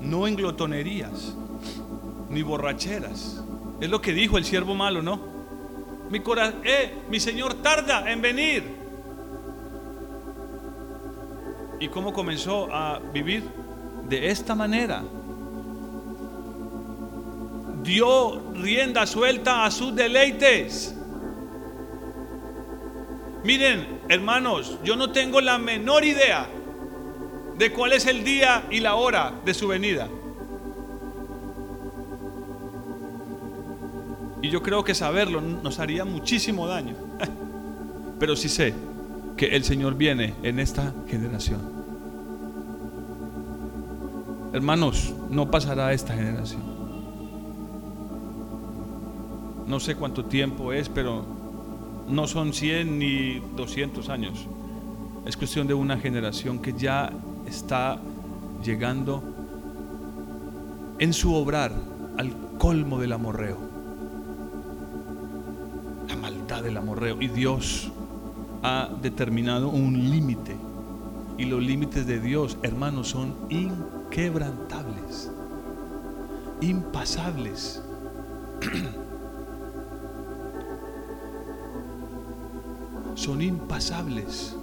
no 0.00 0.28
en 0.28 0.36
glotonerías, 0.36 1.34
ni 2.30 2.42
borracheras. 2.42 3.42
Es 3.80 3.90
lo 3.90 4.00
que 4.00 4.12
dijo 4.12 4.38
el 4.38 4.44
siervo 4.44 4.76
malo, 4.76 5.02
¿no? 5.02 5.33
Mi 6.14 6.20
corazón, 6.20 6.60
eh, 6.62 6.94
mi 7.08 7.18
Señor 7.18 7.54
tarda 7.54 8.08
en 8.08 8.22
venir. 8.22 8.62
¿Y 11.80 11.88
cómo 11.88 12.12
comenzó 12.12 12.72
a 12.72 13.00
vivir? 13.12 13.42
De 14.08 14.30
esta 14.30 14.54
manera. 14.54 15.02
Dio 17.82 18.52
rienda 18.52 19.08
suelta 19.08 19.64
a 19.64 19.72
sus 19.72 19.92
deleites. 19.96 20.94
Miren, 23.42 23.98
hermanos, 24.08 24.78
yo 24.84 24.94
no 24.94 25.10
tengo 25.10 25.40
la 25.40 25.58
menor 25.58 26.04
idea 26.04 26.46
de 27.58 27.72
cuál 27.72 27.92
es 27.92 28.06
el 28.06 28.22
día 28.22 28.66
y 28.70 28.78
la 28.78 28.94
hora 28.94 29.34
de 29.44 29.52
su 29.52 29.66
venida. 29.66 30.08
Y 34.44 34.50
yo 34.50 34.62
creo 34.62 34.84
que 34.84 34.94
saberlo 34.94 35.40
nos 35.40 35.78
haría 35.78 36.04
muchísimo 36.04 36.66
daño. 36.66 36.96
Pero 38.20 38.36
sí 38.36 38.50
sé 38.50 38.74
que 39.38 39.46
el 39.46 39.64
Señor 39.64 39.94
viene 39.94 40.34
en 40.42 40.58
esta 40.58 40.92
generación. 41.08 41.62
Hermanos, 44.52 45.14
no 45.30 45.50
pasará 45.50 45.94
esta 45.94 46.14
generación. 46.14 46.60
No 49.66 49.80
sé 49.80 49.94
cuánto 49.94 50.26
tiempo 50.26 50.74
es, 50.74 50.90
pero 50.90 51.24
no 52.06 52.26
son 52.28 52.52
100 52.52 52.98
ni 52.98 53.40
200 53.56 54.10
años. 54.10 54.46
Es 55.24 55.38
cuestión 55.38 55.66
de 55.66 55.72
una 55.72 55.96
generación 55.96 56.58
que 56.60 56.74
ya 56.74 57.10
está 57.46 57.98
llegando 58.62 59.22
en 60.98 61.14
su 61.14 61.34
obrar 61.34 61.72
al 62.18 62.30
colmo 62.58 63.00
del 63.00 63.14
amorreo 63.14 63.73
del 66.64 66.76
amorreo. 66.76 67.22
Y 67.22 67.28
Dios 67.28 67.92
ha 68.62 68.88
determinado 69.00 69.68
un 69.68 70.10
límite. 70.10 70.56
Y 71.38 71.44
los 71.44 71.62
límites 71.62 72.06
de 72.06 72.18
Dios, 72.20 72.56
hermanos, 72.62 73.08
son 73.08 73.34
inquebrantables, 73.50 75.30
impasables. 76.60 77.82
son 83.14 83.42
impasables. 83.42 84.56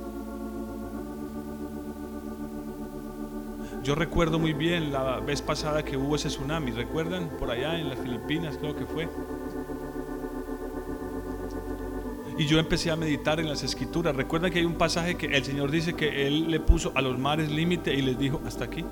Yo 3.83 3.95
recuerdo 3.95 4.37
muy 4.37 4.53
bien 4.53 4.93
la 4.93 5.19
vez 5.19 5.41
pasada 5.41 5.83
que 5.83 5.97
hubo 5.97 6.15
ese 6.15 6.29
tsunami, 6.29 6.71
¿recuerdan? 6.71 7.29
Por 7.39 7.49
allá 7.49 7.79
en 7.79 7.89
las 7.89 7.97
Filipinas 7.99 8.57
creo 8.57 8.75
que 8.75 8.85
fue. 8.85 9.09
Y 12.41 12.47
yo 12.47 12.57
empecé 12.57 12.89
a 12.89 12.95
meditar 12.95 13.39
en 13.39 13.47
las 13.47 13.61
escrituras. 13.61 14.15
Recuerda 14.15 14.49
que 14.49 14.57
hay 14.57 14.65
un 14.65 14.73
pasaje 14.73 15.13
que 15.13 15.27
el 15.27 15.45
Señor 15.45 15.69
dice 15.69 15.93
que 15.93 16.25
Él 16.25 16.49
le 16.49 16.59
puso 16.59 16.91
a 16.95 17.01
los 17.03 17.19
mares 17.19 17.51
límite 17.51 17.93
y 17.93 18.01
les 18.01 18.17
dijo, 18.17 18.41
hasta 18.47 18.65
aquí. 18.65 18.83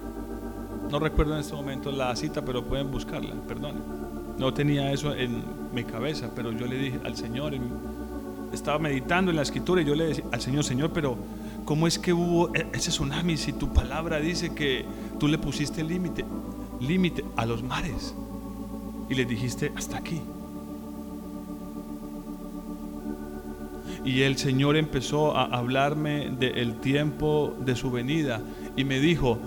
No 0.92 1.00
recuerdo 1.00 1.34
en 1.34 1.40
este 1.40 1.56
momento 1.56 1.92
la 1.92 2.16
cita, 2.16 2.46
pero 2.46 2.64
pueden 2.64 2.92
buscarla, 2.92 3.34
perdón. 3.48 3.82
No 4.38 4.54
tenía 4.54 4.92
eso 4.92 5.16
en 5.16 5.42
mi 5.74 5.84
cabeza, 5.84 6.30
pero 6.36 6.52
yo 6.52 6.68
le 6.68 6.78
dije 6.78 7.00
al 7.04 7.18
Señor, 7.18 7.54
estaba 8.54 8.78
meditando 8.78 9.32
en 9.32 9.38
la 9.38 9.42
escritura 9.42 9.82
y 9.82 9.86
yo 9.86 9.96
le 9.96 10.10
decía 10.10 10.26
al 10.32 10.42
Señor, 10.42 10.64
Señor, 10.64 10.92
pero 10.94 11.18
¿cómo 11.66 11.88
es 11.88 11.98
que 11.98 12.14
hubo 12.14 12.54
e-, 12.54 12.68
ese 12.74 12.92
tsunami 12.92 13.36
si 13.36 13.54
tu 13.54 13.74
palabra 13.74 14.20
dice 14.20 14.54
que 14.54 14.86
tú 15.20 15.28
le 15.28 15.40
pusiste 15.40 15.84
límite, 15.84 16.24
límite 16.82 17.26
a 17.36 17.48
los 17.48 17.64
mares? 17.64 18.14
Y 19.10 19.16
le 19.16 19.26
dijiste, 19.26 19.72
hasta 19.76 19.98
aquí. 19.98 20.22
Y 24.04 24.22
el 24.22 24.38
Señor 24.38 24.78
empezó 24.78 25.36
a 25.36 25.46
hablarme 25.46 26.30
del 26.30 26.76
tiempo 26.76 27.56
de 27.60 27.76
su 27.76 27.92
venida 27.92 28.42
y 28.76 28.84
me 28.84 29.00
dijo, 29.00 29.40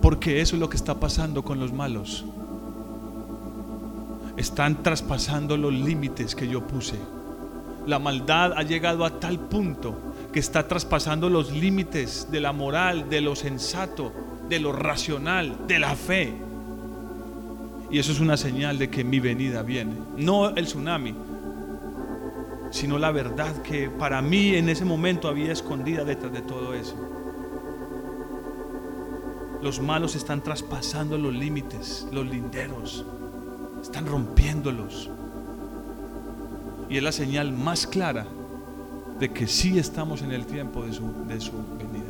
porque 0.00 0.40
eso 0.40 0.56
es 0.56 0.60
lo 0.60 0.70
que 0.70 0.76
está 0.76 0.98
pasando 0.98 1.42
con 1.42 1.58
los 1.60 1.72
malos. 1.72 2.24
Están 4.36 4.82
traspasando 4.82 5.56
los 5.56 5.72
límites 5.72 6.34
que 6.34 6.48
yo 6.48 6.66
puse. 6.66 6.96
La 7.86 7.98
maldad 7.98 8.52
ha 8.56 8.62
llegado 8.62 9.04
a 9.04 9.18
tal 9.18 9.38
punto 9.38 9.96
que 10.32 10.38
está 10.38 10.68
traspasando 10.68 11.28
los 11.28 11.50
límites 11.50 12.28
de 12.30 12.40
la 12.40 12.52
moral, 12.52 13.10
de 13.10 13.20
lo 13.20 13.34
sensato, 13.34 14.12
de 14.48 14.60
lo 14.60 14.72
racional, 14.72 15.66
de 15.66 15.78
la 15.78 15.94
fe. 15.96 16.32
Y 17.90 17.98
eso 17.98 18.12
es 18.12 18.20
una 18.20 18.36
señal 18.36 18.78
de 18.78 18.88
que 18.88 19.02
mi 19.02 19.18
venida 19.18 19.62
viene. 19.62 19.94
No 20.16 20.50
el 20.50 20.66
tsunami, 20.66 21.14
sino 22.70 22.98
la 22.98 23.10
verdad 23.10 23.62
que 23.62 23.90
para 23.90 24.22
mí 24.22 24.54
en 24.54 24.68
ese 24.68 24.84
momento 24.84 25.28
había 25.28 25.52
escondida 25.52 26.04
detrás 26.04 26.32
de 26.32 26.42
todo 26.42 26.74
eso. 26.74 26.94
Los 29.62 29.80
malos 29.80 30.14
están 30.14 30.42
traspasando 30.42 31.18
los 31.18 31.34
límites, 31.34 32.06
los 32.12 32.26
linderos, 32.26 33.04
están 33.82 34.06
rompiéndolos. 34.06 35.10
Y 36.88 36.96
es 36.96 37.02
la 37.02 37.12
señal 37.12 37.52
más 37.52 37.86
clara 37.86 38.26
de 39.18 39.30
que 39.30 39.46
sí 39.46 39.78
estamos 39.78 40.22
en 40.22 40.32
el 40.32 40.46
tiempo 40.46 40.86
de 40.86 40.92
su, 40.92 41.12
de 41.26 41.40
su 41.40 41.52
venida. 41.76 42.06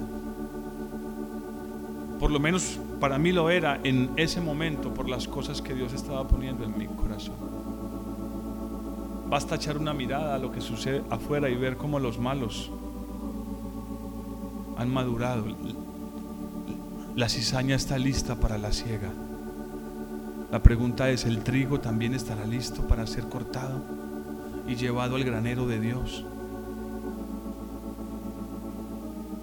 Por 2.21 2.31
lo 2.31 2.39
menos 2.39 2.79
para 3.01 3.19
mí 3.19 3.33
lo 3.33 3.51
era 3.51 3.81
en 3.83 4.11
ese 4.17 4.41
momento 4.41 4.95
por 4.95 5.09
las 5.09 5.27
cosas 5.27 5.61
que 5.61 5.75
Dios 5.75 5.93
estaba 5.93 6.29
poniendo 6.29 6.65
en 6.65 6.79
mi 6.79 6.87
corazón. 6.87 7.60
Basta 9.31 9.55
echar 9.55 9.79
una 9.79 9.95
mirada 9.95 10.35
a 10.35 10.39
lo 10.39 10.51
que 10.51 10.61
sucede 10.61 11.05
afuera 11.09 11.49
y 11.49 11.55
ver 11.55 11.77
cómo 11.77 12.01
los 12.01 12.19
malos 12.19 12.69
han 14.77 14.93
madurado. 14.93 15.45
La 17.15 17.29
cizaña 17.29 17.77
está 17.77 17.97
lista 17.97 18.41
para 18.41 18.59
la 18.59 18.73
siega. 18.73 19.13
La 20.51 20.65
pregunta 20.65 21.11
es, 21.11 21.27
¿el 21.27 21.45
trigo 21.45 21.79
también 21.79 22.13
estará 22.13 22.45
listo 22.45 22.89
para 22.89 23.07
ser 23.07 23.29
cortado 23.29 23.81
y 24.67 24.75
llevado 24.75 25.15
al 25.15 25.23
granero 25.23 25.69
de 25.69 25.79
Dios? 25.79 26.25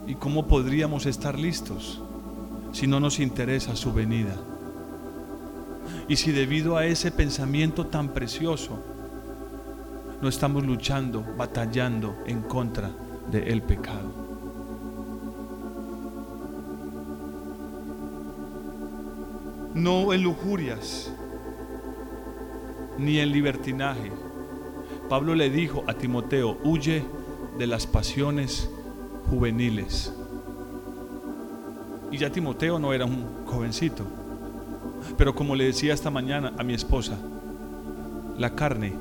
¿Y 0.05 0.15
cómo 0.15 0.47
podríamos 0.47 1.05
estar 1.05 1.39
listos 1.39 2.01
si 2.73 2.87
no 2.87 2.99
nos 2.99 3.21
interesa 3.21 3.77
su 3.77 3.93
venida? 3.93 4.35
Y 6.09 6.17
si 6.17 6.33
debido 6.33 6.75
a 6.75 6.85
ese 6.85 7.09
pensamiento 7.09 7.87
tan 7.87 8.09
precioso, 8.09 8.96
no 10.21 10.29
estamos 10.29 10.65
luchando, 10.65 11.23
batallando 11.37 12.17
en 12.25 12.41
contra 12.41 12.89
del 13.31 13.61
pecado. 13.61 14.11
No 19.75 20.11
en 20.11 20.23
lujurias, 20.23 21.11
ni 22.97 23.19
en 23.19 23.31
libertinaje. 23.31 24.11
Pablo 25.07 25.35
le 25.35 25.49
dijo 25.49 25.83
a 25.87 25.93
Timoteo, 25.93 26.57
huye 26.63 27.05
de 27.57 27.67
las 27.67 27.85
pasiones 27.85 28.69
juveniles. 29.29 30.13
Y 32.11 32.17
ya 32.17 32.31
Timoteo 32.31 32.79
no 32.79 32.93
era 32.93 33.05
un 33.05 33.45
jovencito. 33.45 34.03
Pero 35.17 35.35
como 35.35 35.55
le 35.55 35.65
decía 35.65 35.93
esta 35.93 36.09
mañana 36.09 36.53
a 36.57 36.63
mi 36.63 36.73
esposa, 36.73 37.17
la 38.37 38.55
carne 38.55 38.93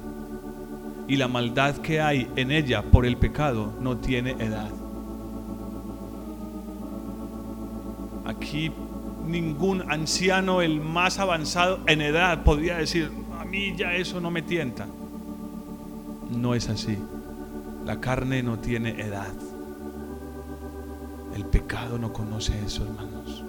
y 1.08 1.16
la 1.16 1.28
maldad 1.28 1.76
que 1.76 2.00
hay 2.00 2.30
en 2.36 2.50
ella 2.50 2.82
por 2.82 3.06
el 3.06 3.16
pecado 3.16 3.72
no 3.80 3.98
tiene 3.98 4.32
edad. 4.32 4.70
Aquí 8.24 8.72
ningún 9.26 9.90
anciano, 9.90 10.62
el 10.62 10.80
más 10.80 11.18
avanzado 11.18 11.80
en 11.86 12.00
edad, 12.00 12.42
podría 12.42 12.76
decir, 12.76 13.10
a 13.38 13.44
mí 13.44 13.74
ya 13.76 13.94
eso 13.94 14.20
no 14.20 14.30
me 14.30 14.42
tienta. 14.42 14.86
No 16.30 16.54
es 16.54 16.68
así. 16.68 16.98
La 17.84 18.00
carne 18.00 18.42
no 18.42 18.58
tiene 18.58 19.00
edad. 19.00 19.32
El 21.34 21.44
pecado 21.44 21.98
no 21.98 22.12
conoce 22.12 22.58
eso, 22.64 22.84
hermanos. 22.84 23.44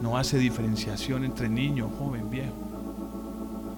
No 0.00 0.16
hace 0.16 0.38
diferenciación 0.38 1.24
entre 1.24 1.48
niño, 1.48 1.90
joven, 1.98 2.30
viejo. 2.30 2.52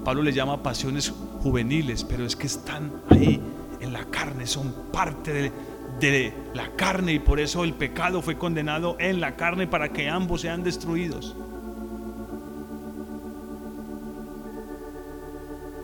Pablo 0.04 0.22
le 0.22 0.32
llama 0.32 0.62
pasiones 0.62 1.12
juveniles, 1.42 2.04
pero 2.04 2.24
es 2.24 2.36
que 2.36 2.46
están 2.46 2.92
ahí 3.10 3.40
en 3.80 3.92
la 3.92 4.04
carne, 4.06 4.46
son 4.46 4.74
parte 4.92 5.52
de 6.00 6.34
la 6.54 6.70
carne 6.76 7.14
y 7.14 7.18
por 7.18 7.40
eso 7.40 7.64
el 7.64 7.74
pecado 7.74 8.22
fue 8.22 8.36
condenado 8.36 8.96
en 8.98 9.20
la 9.20 9.36
carne 9.36 9.66
para 9.66 9.90
que 9.90 10.08
ambos 10.08 10.42
sean 10.42 10.62
destruidos. 10.62 11.34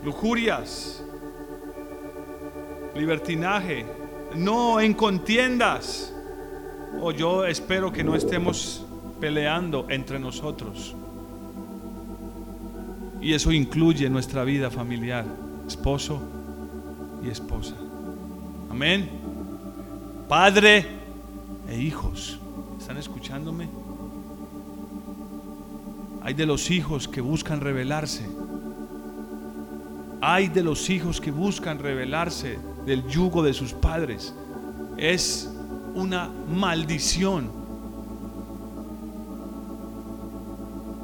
Lujurias, 0.05 1.05
libertinaje, 2.95 3.87
no 4.35 4.81
en 4.81 4.95
contiendas. 4.95 6.13
O 7.01 7.11
yo 7.11 7.47
espero 7.47 7.93
que 7.93 8.05
no 8.05 8.15
estemos 8.15 8.85
peleando 9.21 9.87
entre 9.89 10.19
nosotros. 10.19 10.95
Y 13.23 13.33
eso 13.33 13.53
incluye 13.53 14.11
nuestra 14.11 14.43
vida 14.43 14.71
familiar, 14.71 15.25
esposo 15.67 16.21
y 17.25 17.29
esposa. 17.29 17.75
Amén. 18.69 19.09
Padre 20.29 20.85
e 21.69 21.81
hijos. 21.81 22.41
¿Están 22.79 22.97
escuchándome? 22.97 23.69
Hay 26.21 26.35
de 26.35 26.47
los 26.47 26.71
hijos 26.71 27.07
que 27.07 27.21
buscan 27.21 27.61
rebelarse. 27.61 28.29
Hay 30.21 30.49
de 30.49 30.63
los 30.63 30.91
hijos 30.91 31.21
que 31.21 31.31
buscan 31.31 31.79
rebelarse 31.79 32.59
del 32.85 33.07
yugo 33.07 33.43
de 33.43 33.55
sus 33.55 33.73
padres. 33.73 34.35
Es 34.97 35.49
una 35.95 36.29
maldición 36.29 37.51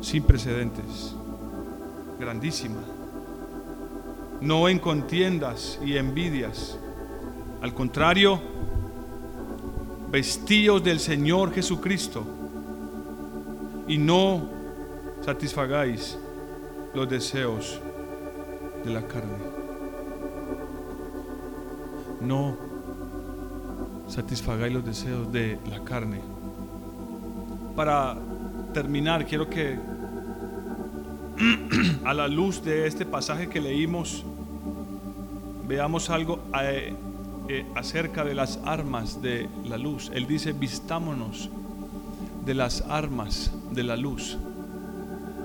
sin 0.00 0.22
precedentes, 0.22 1.14
grandísima. 2.18 2.80
No 4.40 4.68
en 4.68 4.78
contiendas 4.78 5.78
y 5.84 5.96
envidias. 5.96 6.78
Al 7.60 7.74
contrario, 7.74 8.40
vestíos 10.10 10.82
del 10.82 11.00
Señor 11.00 11.52
Jesucristo 11.52 12.24
y 13.86 13.98
no 13.98 14.48
satisfagáis 15.22 16.18
los 16.94 17.08
deseos 17.08 17.80
de 18.84 18.90
la 18.90 19.06
carne. 19.06 19.38
No 22.20 22.56
satisfagáis 24.08 24.72
los 24.72 24.84
deseos 24.84 25.30
de 25.32 25.58
la 25.68 25.84
carne. 25.84 26.20
Para 27.76 28.16
terminar, 28.72 29.26
quiero 29.26 29.48
que 29.48 29.78
a 32.04 32.14
la 32.14 32.28
luz 32.28 32.62
de 32.62 32.86
este 32.86 33.04
pasaje 33.06 33.48
que 33.48 33.60
leímos, 33.60 34.24
veamos 35.66 36.10
algo 36.10 36.40
eh, 36.60 36.94
eh, 37.48 37.66
acerca 37.74 38.24
de 38.24 38.34
las 38.34 38.58
armas 38.64 39.22
de 39.22 39.48
la 39.68 39.78
luz. 39.78 40.10
Él 40.14 40.26
dice, 40.26 40.52
vistámonos 40.52 41.50
de 42.44 42.54
las 42.54 42.82
armas 42.88 43.52
de 43.70 43.82
la 43.84 43.96
luz. 43.96 44.38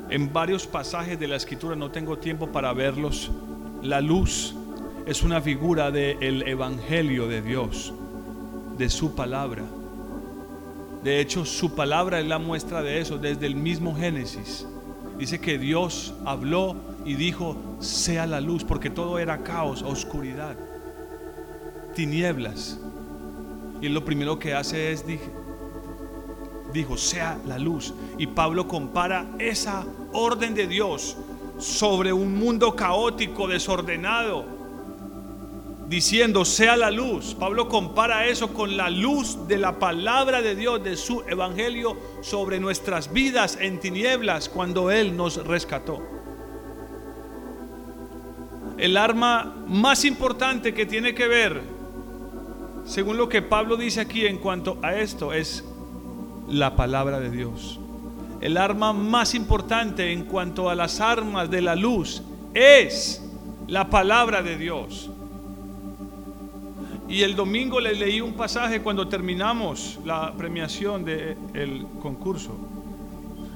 En 0.10 0.32
varios 0.32 0.67
pasajes 0.67 1.19
de 1.19 1.27
la 1.27 1.36
escritura, 1.36 1.75
no 1.75 1.91
tengo 1.91 2.17
tiempo 2.17 2.51
para 2.51 2.73
verlos, 2.73 3.32
la 3.82 4.01
luz 4.01 4.56
es 5.06 5.23
una 5.23 5.41
figura 5.41 5.91
del 5.91 6.47
Evangelio 6.47 7.27
de 7.27 7.41
Dios, 7.41 7.93
de 8.77 8.89
su 8.89 9.15
palabra. 9.15 9.63
De 11.03 11.19
hecho, 11.19 11.43
su 11.43 11.75
palabra 11.75 12.19
es 12.21 12.27
la 12.27 12.39
muestra 12.39 12.82
de 12.82 13.01
eso 13.01 13.17
desde 13.17 13.45
el 13.45 13.56
mismo 13.56 13.95
Génesis. 13.95 14.65
Dice 15.17 15.39
que 15.39 15.58
Dios 15.58 16.13
habló 16.26 16.76
y 17.06 17.15
dijo, 17.15 17.56
sea 17.80 18.26
la 18.26 18.41
luz, 18.41 18.63
porque 18.63 18.89
todo 18.89 19.19
era 19.19 19.43
caos, 19.43 19.82
oscuridad, 19.84 20.56
tinieblas. 21.95 22.80
Y 23.82 23.89
lo 23.89 24.04
primero 24.04 24.39
que 24.39 24.54
hace 24.54 24.91
es, 24.91 25.06
dijo, 26.73 26.97
sea 26.97 27.38
la 27.45 27.60
luz. 27.60 27.93
Y 28.17 28.28
Pablo 28.28 28.67
compara 28.67 29.28
esa 29.39 29.86
orden 30.13 30.56
de 30.56 30.67
Dios 30.67 31.17
sobre 31.60 32.12
un 32.12 32.38
mundo 32.38 32.76
caótico, 32.76 33.47
desordenado, 33.47 34.45
diciendo, 35.93 36.43
sea 36.43 36.75
la 36.75 36.89
luz. 36.89 37.36
Pablo 37.36 37.69
compara 37.69 38.25
eso 38.25 38.51
con 38.51 38.75
la 38.75 38.89
luz 38.89 39.47
de 39.47 39.60
la 39.60 39.77
palabra 39.77 40.41
de 40.41 40.56
Dios, 40.56 40.84
de 40.84 40.97
su 40.97 41.21
evangelio 41.27 41.95
sobre 42.21 42.60
nuestras 42.60 43.13
vidas 43.13 43.60
en 43.62 43.79
tinieblas 43.79 44.49
cuando 44.49 44.89
Él 44.89 45.15
nos 45.15 45.45
rescató. 45.45 46.01
El 48.79 48.97
arma 48.97 49.53
más 49.67 50.03
importante 50.03 50.73
que 50.73 50.88
tiene 50.88 51.13
que 51.13 51.27
ver, 51.27 51.62
según 52.86 53.17
lo 53.17 53.29
que 53.29 53.43
Pablo 53.43 53.77
dice 53.77 54.01
aquí 54.01 54.25
en 54.25 54.39
cuanto 54.39 54.79
a 54.82 54.95
esto, 54.95 55.32
es 55.32 55.63
la 56.47 56.75
palabra 56.75 57.19
de 57.19 57.29
Dios. 57.29 57.79
El 58.41 58.58
arma 58.58 58.93
más 58.93 59.36
importante 59.36 60.12
en 60.12 60.25
cuanto 60.25 60.71
a 60.71 60.75
las 60.75 60.99
armas 60.99 61.51
de 61.51 61.62
la 61.62 61.75
luz 61.75 62.23
es 62.56 63.23
la 63.67 63.91
palabra 63.91 64.41
de 64.41 64.58
Dios. 64.58 65.12
Y 67.07 67.21
el 67.21 67.35
domingo 67.35 67.79
le 67.79 67.93
leí 67.93 68.21
un 68.21 68.33
pasaje 68.33 68.81
cuando 68.81 69.07
terminamos 69.07 69.99
la 70.05 70.33
premiación 70.37 71.03
del 71.03 71.85
concurso. 72.01 72.57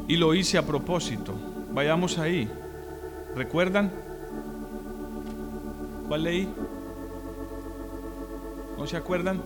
Y 0.07 0.17
lo 0.17 0.33
hice 0.33 0.57
a 0.57 0.65
propósito. 0.65 1.33
Vayamos 1.71 2.17
ahí. 2.17 2.49
¿Recuerdan? 3.35 3.91
¿Cuál 6.07 6.23
leí? 6.23 6.47
¿No 8.77 8.85
se 8.87 8.97
acuerdan? 8.97 9.41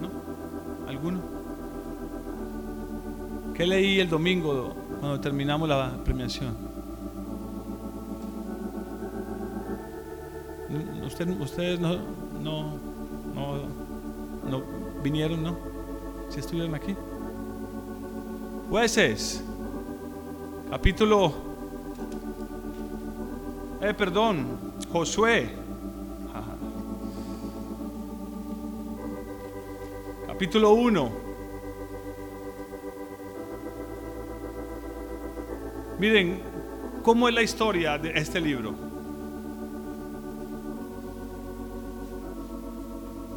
¿No? 0.00 0.88
¿Alguno? 0.88 1.20
¿Qué 3.54 3.66
leí 3.66 4.00
el 4.00 4.08
domingo 4.08 4.74
cuando 5.00 5.20
terminamos 5.20 5.68
la 5.68 5.98
premiación? 6.04 6.65
Ustedes 11.40 11.80
no, 11.80 11.96
no, 12.40 12.78
no, 14.44 14.62
vinieron, 15.02 15.42
¿no? 15.42 15.56
Si 16.28 16.40
estuvieron 16.40 16.74
aquí. 16.74 16.94
Jueces, 18.68 19.44
capítulo, 20.70 21.32
eh, 23.80 23.94
perdón, 23.94 24.46
Josué, 24.90 25.50
capítulo 30.26 30.72
1. 30.72 31.26
Miren 35.98 36.42
cómo 37.02 37.28
es 37.28 37.34
la 37.34 37.42
historia 37.42 37.96
de 37.96 38.10
este 38.18 38.40
libro. 38.40 38.85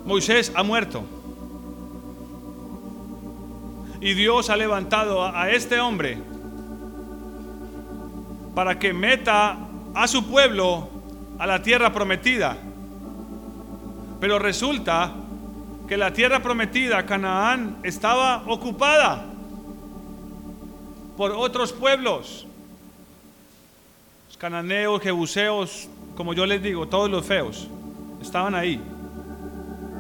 Moisés 0.10 0.52
ha 0.56 0.64
muerto. 0.64 1.04
Y 4.02 4.16
Dios 4.16 4.50
ha 4.50 4.58
levantado 4.58 5.24
a, 5.24 5.52
este 5.52 5.80
hombre 5.80 6.18
para 8.56 8.80
que 8.80 8.92
meta 8.92 9.56
a 9.94 10.08
su 10.08 10.26
pueblo 10.26 10.90
a 11.38 11.46
la 11.46 11.62
tierra 11.62 11.94
prometida. 11.94 12.58
Pero 14.20 14.40
resulta 14.40 15.14
que 15.88 15.96
la 15.96 16.12
tierra 16.12 16.42
prometida, 16.42 17.06
Canaán, 17.06 17.78
estaba 17.84 18.44
ocupada 18.48 19.26
por 21.18 21.34
otros 21.34 21.72
pueblos. 21.72 22.48
Los 24.28 24.38
cananeos, 24.38 25.04
jebuseos, 25.04 25.88
como 26.16 26.34
yo 26.34 26.48
les 26.48 26.64
digo, 26.64 26.88
todos 26.88 27.12
los 27.12 27.24
feos, 27.28 27.68
estaban 28.22 28.56
ahí 28.56 28.82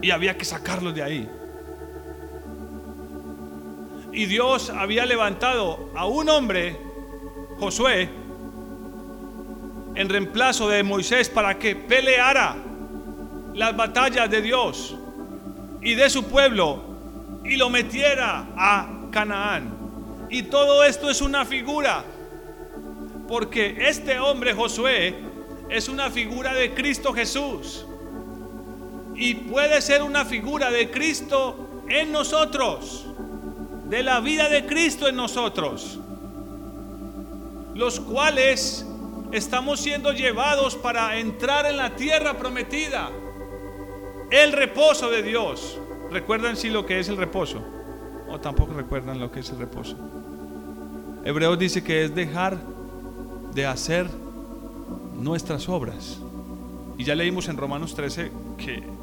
y 0.01 0.11
había 0.11 0.37
que 0.37 0.45
sacarlos 0.45 0.93
de 0.95 1.03
ahí. 1.03 1.29
Y 4.11 4.25
Dios 4.25 4.69
había 4.69 5.05
levantado 5.05 5.89
a 5.95 6.05
un 6.05 6.29
hombre, 6.29 6.79
Josué, 7.59 8.09
en 9.95 10.09
reemplazo 10.09 10.69
de 10.69 10.83
Moisés 10.83 11.29
para 11.29 11.59
que 11.59 11.75
peleara 11.75 12.55
las 13.53 13.75
batallas 13.75 14.29
de 14.29 14.41
Dios 14.41 14.95
y 15.81 15.95
de 15.95 16.09
su 16.09 16.25
pueblo 16.25 16.81
y 17.43 17.57
lo 17.57 17.69
metiera 17.69 18.47
a 18.55 18.87
Canaán. 19.11 19.77
Y 20.29 20.43
todo 20.43 20.83
esto 20.83 21.09
es 21.09 21.21
una 21.21 21.45
figura, 21.45 22.03
porque 23.27 23.75
este 23.87 24.19
hombre 24.19 24.53
Josué 24.53 25.15
es 25.69 25.89
una 25.89 26.09
figura 26.09 26.53
de 26.53 26.73
Cristo 26.73 27.13
Jesús 27.13 27.85
y 29.19 29.35
puede 29.35 29.81
ser 29.81 30.01
una 30.01 30.23
figura 30.23 30.71
de 30.71 30.89
Cristo 30.89 31.83
en 31.89 32.09
nosotros, 32.09 33.05
de 33.89 34.01
la 34.01 34.21
vida 34.21 34.47
de 34.47 34.65
Cristo 34.65 35.09
en 35.09 35.17
nosotros, 35.17 35.99
los 37.75 37.99
cuales 37.99 38.85
estamos 39.33 39.81
siendo 39.81 40.13
llevados 40.13 40.77
para 40.77 41.19
entrar 41.19 41.65
en 41.65 41.75
la 41.75 41.95
tierra 41.97 42.37
prometida. 42.37 43.11
el 44.31 44.51
reposo 44.51 45.09
de 45.09 45.23
Dios. 45.23 45.79
¿Recuerdan 46.11 46.55
si 46.55 46.69
lo 46.69 46.85
que 46.85 46.99
es 46.99 47.09
el 47.09 47.17
reposo? 47.17 47.63
O 48.29 48.39
tampoco 48.39 48.73
recuerdan 48.73 49.19
lo 49.19 49.31
que 49.31 49.39
es 49.39 49.49
el 49.49 49.57
reposo. 49.57 49.97
Hebreos 51.25 51.57
dice 51.57 51.83
que 51.83 52.03
es 52.03 52.13
dejar 52.13 52.59
de 53.55 53.65
hacer 53.65 54.07
nuestras 55.15 55.67
obras. 55.67 56.19
Y 56.97 57.05
ya 57.05 57.15
leímos 57.15 57.47
en 57.47 57.57
Romanos 57.57 57.95
13 57.95 58.31
que 58.57 58.98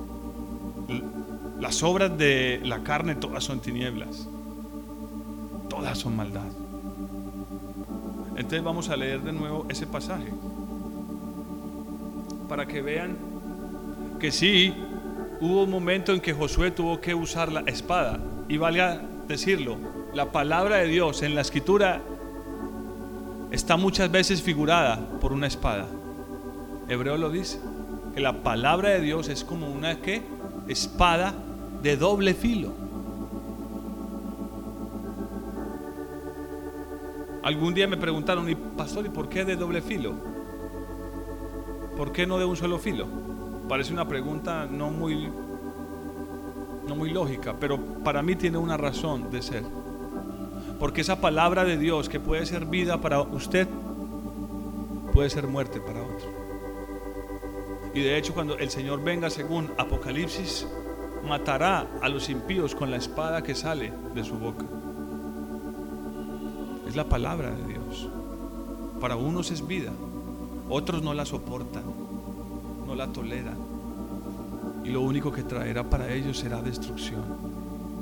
las 1.59 1.83
obras 1.83 2.17
de 2.17 2.61
la 2.65 2.83
carne 2.83 3.15
todas 3.15 3.45
son 3.45 3.61
tinieblas. 3.61 4.29
Todas 5.69 5.99
son 5.99 6.17
maldad. 6.17 6.47
Entonces 8.37 8.63
vamos 8.63 8.89
a 8.91 8.97
leer 8.97 9.23
de 9.23 9.33
nuevo 9.33 9.67
ese 9.69 9.87
pasaje. 9.87 10.33
Para 12.49 12.67
que 12.67 12.83
vean 12.83 13.17
que 14.21 14.31
sí, 14.31 14.75
hubo 15.41 15.65
un 15.65 15.71
momento 15.71 16.13
en 16.13 16.21
que 16.21 16.33
Josué 16.33 16.71
tuvo 16.71 17.01
que 17.01 17.15
usar 17.15 17.51
la 17.51 17.61
espada. 17.61 18.21
Y 18.49 18.59
valga 18.59 19.01
decirlo, 19.27 19.77
la 20.15 20.33
palabra 20.33 20.77
de 20.77 20.87
Dios 20.87 21.23
en 21.23 21.35
la 21.35 21.41
escritura 21.41 22.01
está 23.51 23.77
muchas 23.77 24.11
veces 24.11 24.43
figurada 24.43 24.99
por 25.21 25.33
una 25.33 25.47
espada. 25.47 25.87
Hebreo 26.89 27.17
lo 27.17 27.31
dice, 27.31 27.59
que 28.15 28.21
la 28.21 28.43
palabra 28.43 28.91
de 28.91 29.01
Dios 29.01 29.29
es 29.29 29.45
como 29.45 29.69
una 29.69 29.97
¿qué? 30.01 30.23
Espada 30.69 31.35
de 31.83 31.97
doble 31.97 32.35
filo. 32.35 32.73
Algún 37.43 37.75
día 37.75 37.87
me 37.87 37.97
preguntaron, 37.97 38.49
¿y 38.49 38.57
pastor, 38.57 39.07
¿y 39.07 39.09
por 39.09 39.29
qué 39.29 39.45
de 39.45 39.55
doble 39.55 39.81
filo? 39.81 40.15
¿Por 41.97 42.11
qué 42.11 42.27
no 42.27 42.39
de 42.39 42.45
un 42.45 42.57
solo 42.57 42.79
filo? 42.79 43.07
Parece 43.69 43.93
una 43.93 44.09
pregunta 44.09 44.67
no 44.69 44.91
muy, 44.91 45.29
no 46.89 46.97
muy 46.97 47.11
lógica, 47.11 47.55
pero 47.59 47.79
para 48.03 48.23
mí 48.23 48.35
tiene 48.35 48.59
una 48.59 48.77
razón 48.77 49.31
de 49.31 49.43
ser. 49.43 49.63
Porque 50.81 51.03
esa 51.03 51.21
palabra 51.21 51.65
de 51.65 51.79
Dios 51.79 52.09
que 52.09 52.21
puede 52.21 52.45
ser 52.47 52.67
vida 52.67 53.01
para 53.01 53.21
usted, 53.21 53.69
puede 55.13 55.31
ser 55.31 55.47
muerte 55.47 55.81
para 55.81 56.03
otro. 56.03 56.36
Y 57.97 58.01
de 58.01 58.19
hecho 58.19 58.35
cuando 58.35 58.59
el 58.59 58.69
Señor 58.69 59.03
venga 59.03 59.31
según 59.31 59.71
Apocalipsis, 59.79 60.67
matará 61.27 61.87
a 62.03 62.11
los 62.11 62.29
impíos 62.29 62.75
con 62.75 62.91
la 62.91 62.99
espada 62.99 63.43
que 63.43 63.55
sale 63.55 63.91
de 64.15 64.23
su 64.23 64.35
boca. 64.35 64.67
Es 66.87 66.95
la 66.95 67.05
palabra 67.05 67.53
de 67.53 67.73
Dios. 67.73 68.11
Para 69.01 69.17
unos 69.17 69.51
es 69.51 69.67
vida, 69.67 69.93
otros 70.69 71.03
no 71.03 71.15
la 71.15 71.25
soportan, 71.25 71.85
no 72.87 72.95
la 72.95 73.07
toleran. 73.07 73.57
Y 74.85 74.91
lo 74.91 75.01
único 75.01 75.33
que 75.33 75.43
traerá 75.43 75.83
para 75.89 76.13
ellos 76.13 76.39
será 76.39 76.61
destrucción. 76.61 77.25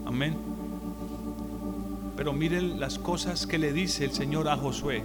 Amén. 0.07 0.37
Pero 2.17 2.33
miren 2.33 2.81
las 2.81 2.99
cosas 2.99 3.47
que 3.47 3.59
le 3.59 3.73
dice 3.73 4.07
el 4.07 4.11
Señor 4.11 4.49
a 4.49 4.57
Josué 4.57 5.05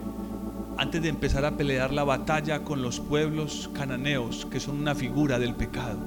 antes 0.80 1.02
de 1.02 1.10
empezar 1.10 1.44
a 1.44 1.58
pelear 1.58 1.92
la 1.92 2.04
batalla 2.04 2.64
con 2.64 2.82
los 2.82 3.00
pueblos 3.00 3.70
cananeos, 3.74 4.48
que 4.50 4.60
son 4.60 4.80
una 4.80 4.96
figura 4.96 5.38
del 5.38 5.54
pecado. 5.54 6.00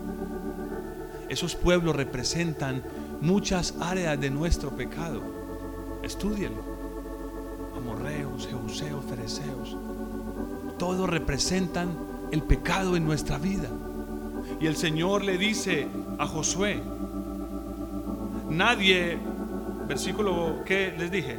Esos 1.28 1.54
pueblos 1.54 1.94
representan 1.94 2.82
muchas 3.20 3.74
áreas 3.80 4.18
de 4.18 4.30
nuestro 4.30 4.70
pecado. 4.74 5.22
Estúdienlo. 6.02 6.62
Amorreos, 7.76 8.48
Jebuseos, 8.48 9.04
Fereceos. 9.04 9.76
Todos 10.78 11.08
representan 11.08 11.90
el 12.32 12.42
pecado 12.42 12.96
en 12.96 13.04
nuestra 13.04 13.36
vida. 13.36 13.68
Y 14.58 14.66
el 14.66 14.76
Señor 14.76 15.22
le 15.22 15.36
dice 15.36 15.86
a 16.18 16.26
Josué, 16.26 16.82
nadie 18.48 19.18
Versículo, 19.86 20.62
¿qué 20.64 20.94
les 20.96 21.10
dije? 21.10 21.38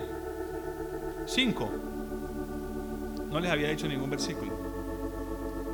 5. 1.26 1.93
No 3.34 3.40
les 3.40 3.52
había 3.52 3.70
dicho 3.70 3.88
ningún 3.88 4.12
versículo. 4.12 4.52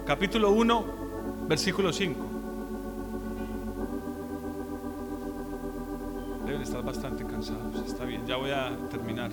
Capítulo 0.06 0.52
1, 0.52 0.86
versículo 1.46 1.92
5. 1.92 2.20
Deben 6.46 6.62
estar 6.62 6.82
bastante 6.82 7.26
cansados. 7.26 7.86
Está 7.86 8.06
bien, 8.06 8.26
ya 8.26 8.38
voy 8.38 8.52
a 8.52 8.72
terminar. 8.90 9.32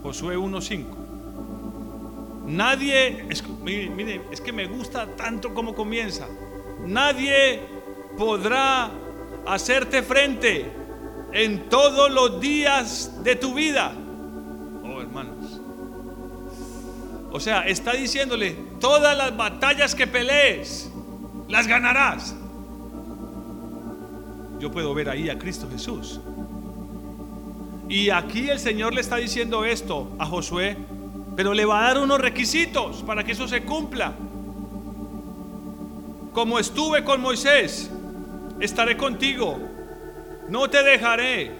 Josué 0.00 0.36
1, 0.36 0.60
5. 0.60 0.96
Nadie, 2.46 3.26
mire, 3.64 4.22
es 4.30 4.40
que 4.40 4.52
me 4.52 4.68
gusta 4.68 5.16
tanto 5.16 5.52
como 5.52 5.74
comienza. 5.74 6.28
Nadie 6.86 7.62
podrá 8.16 8.92
hacerte 9.44 10.04
frente 10.04 10.70
en 11.32 11.68
todos 11.68 12.12
los 12.12 12.40
días 12.40 13.24
de 13.24 13.34
tu 13.34 13.54
vida. 13.54 13.92
O 17.32 17.40
sea, 17.40 17.62
está 17.62 17.92
diciéndole, 17.92 18.56
todas 18.80 19.16
las 19.16 19.36
batallas 19.36 19.94
que 19.94 20.06
pelees, 20.06 20.90
las 21.48 21.66
ganarás. 21.66 22.34
Yo 24.58 24.70
puedo 24.70 24.92
ver 24.94 25.08
ahí 25.08 25.30
a 25.30 25.38
Cristo 25.38 25.68
Jesús. 25.70 26.20
Y 27.88 28.10
aquí 28.10 28.48
el 28.50 28.58
Señor 28.58 28.94
le 28.94 29.00
está 29.00 29.16
diciendo 29.16 29.64
esto 29.64 30.14
a 30.18 30.26
Josué, 30.26 30.76
pero 31.36 31.54
le 31.54 31.64
va 31.64 31.80
a 31.80 31.88
dar 31.88 31.98
unos 32.02 32.20
requisitos 32.20 33.02
para 33.02 33.24
que 33.24 33.32
eso 33.32 33.48
se 33.48 33.62
cumpla. 33.62 34.14
Como 36.32 36.58
estuve 36.58 37.04
con 37.04 37.20
Moisés, 37.20 37.90
estaré 38.60 38.96
contigo 38.96 39.70
no 40.50 40.68
te 40.68 40.82
dejaré, 40.82 41.52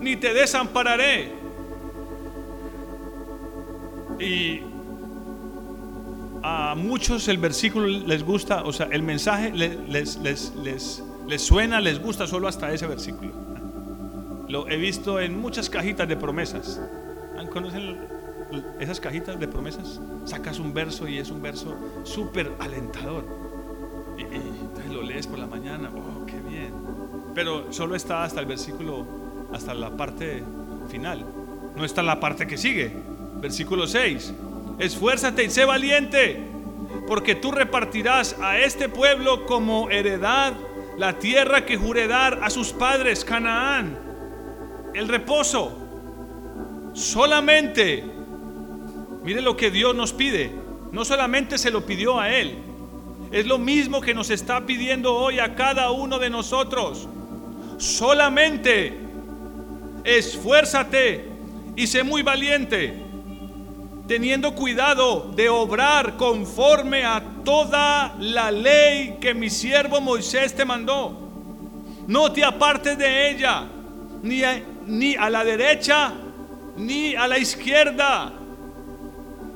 ni 0.00 0.16
te 0.16 0.34
desampararé. 0.34 1.43
Y 4.20 4.60
a 6.42 6.74
muchos 6.76 7.28
el 7.28 7.38
versículo 7.38 7.86
les 7.86 8.22
gusta, 8.22 8.64
o 8.64 8.72
sea, 8.72 8.88
el 8.90 9.02
mensaje 9.02 9.52
les, 9.52 10.16
les, 10.18 11.42
suena, 11.42 11.80
les 11.80 12.00
gusta 12.00 12.26
solo 12.26 12.48
hasta 12.48 12.72
ese 12.72 12.86
versículo. 12.86 13.32
Lo 14.48 14.68
he 14.68 14.76
visto 14.76 15.20
en 15.20 15.40
muchas 15.40 15.70
cajitas 15.70 16.08
de 16.08 16.16
promesas. 16.16 16.80
¿Conocen 17.52 17.98
esas 18.80 18.98
cajitas 19.00 19.38
de 19.38 19.46
promesas? 19.46 20.00
Sacas 20.24 20.58
un 20.58 20.74
verso 20.74 21.06
y 21.06 21.18
es 21.18 21.30
un 21.30 21.40
verso 21.40 21.76
súper 22.04 22.52
alentador. 22.58 23.24
Y, 24.18 24.22
y, 24.22 24.36
entonces 24.60 24.92
lo 24.92 25.02
lees 25.02 25.26
por 25.26 25.38
la 25.38 25.46
mañana. 25.46 25.90
Oh, 25.94 26.26
qué 26.26 26.40
bien 26.40 26.72
pero 27.34 27.72
solo 27.72 27.96
está 27.96 28.24
hasta 28.24 28.40
el 28.40 28.46
versículo, 28.46 29.04
hasta 29.52 29.74
la 29.74 29.90
parte 29.90 30.42
final. 30.88 31.26
No 31.76 31.84
está 31.84 32.02
la 32.02 32.20
parte 32.20 32.46
que 32.46 32.56
sigue. 32.56 32.92
Versículo 33.44 33.86
6. 33.86 34.32
Esfuérzate 34.78 35.44
y 35.44 35.50
sé 35.50 35.66
valiente, 35.66 36.40
porque 37.06 37.34
tú 37.34 37.52
repartirás 37.52 38.36
a 38.40 38.58
este 38.58 38.88
pueblo 38.88 39.44
como 39.44 39.90
heredad 39.90 40.54
la 40.96 41.18
tierra 41.18 41.66
que 41.66 41.76
juré 41.76 42.06
dar 42.06 42.40
a 42.42 42.48
sus 42.48 42.72
padres, 42.72 43.22
Canaán, 43.22 43.98
el 44.94 45.08
reposo. 45.08 45.76
Solamente, 46.94 48.02
mire 49.22 49.42
lo 49.42 49.58
que 49.58 49.70
Dios 49.70 49.94
nos 49.94 50.14
pide, 50.14 50.50
no 50.90 51.04
solamente 51.04 51.58
se 51.58 51.70
lo 51.70 51.84
pidió 51.84 52.18
a 52.18 52.30
Él, 52.34 52.56
es 53.30 53.44
lo 53.44 53.58
mismo 53.58 54.00
que 54.00 54.14
nos 54.14 54.30
está 54.30 54.64
pidiendo 54.64 55.14
hoy 55.14 55.38
a 55.38 55.54
cada 55.54 55.90
uno 55.90 56.18
de 56.18 56.30
nosotros. 56.30 57.10
Solamente 57.76 58.98
esfuérzate 60.02 61.28
y 61.76 61.86
sé 61.86 62.04
muy 62.04 62.22
valiente, 62.22 63.03
teniendo 64.06 64.54
cuidado 64.54 65.32
de 65.34 65.48
obrar 65.48 66.16
conforme 66.16 67.04
a 67.04 67.22
toda 67.44 68.14
la 68.18 68.50
ley 68.50 69.18
que 69.20 69.34
mi 69.34 69.50
siervo 69.50 70.00
Moisés 70.00 70.54
te 70.54 70.64
mandó. 70.64 71.20
No 72.06 72.32
te 72.32 72.44
apartes 72.44 72.98
de 72.98 73.30
ella, 73.30 73.64
ni 74.22 74.42
a, 74.42 74.62
ni 74.86 75.16
a 75.16 75.30
la 75.30 75.44
derecha, 75.44 76.12
ni 76.76 77.14
a 77.14 77.26
la 77.26 77.38
izquierda 77.38 78.32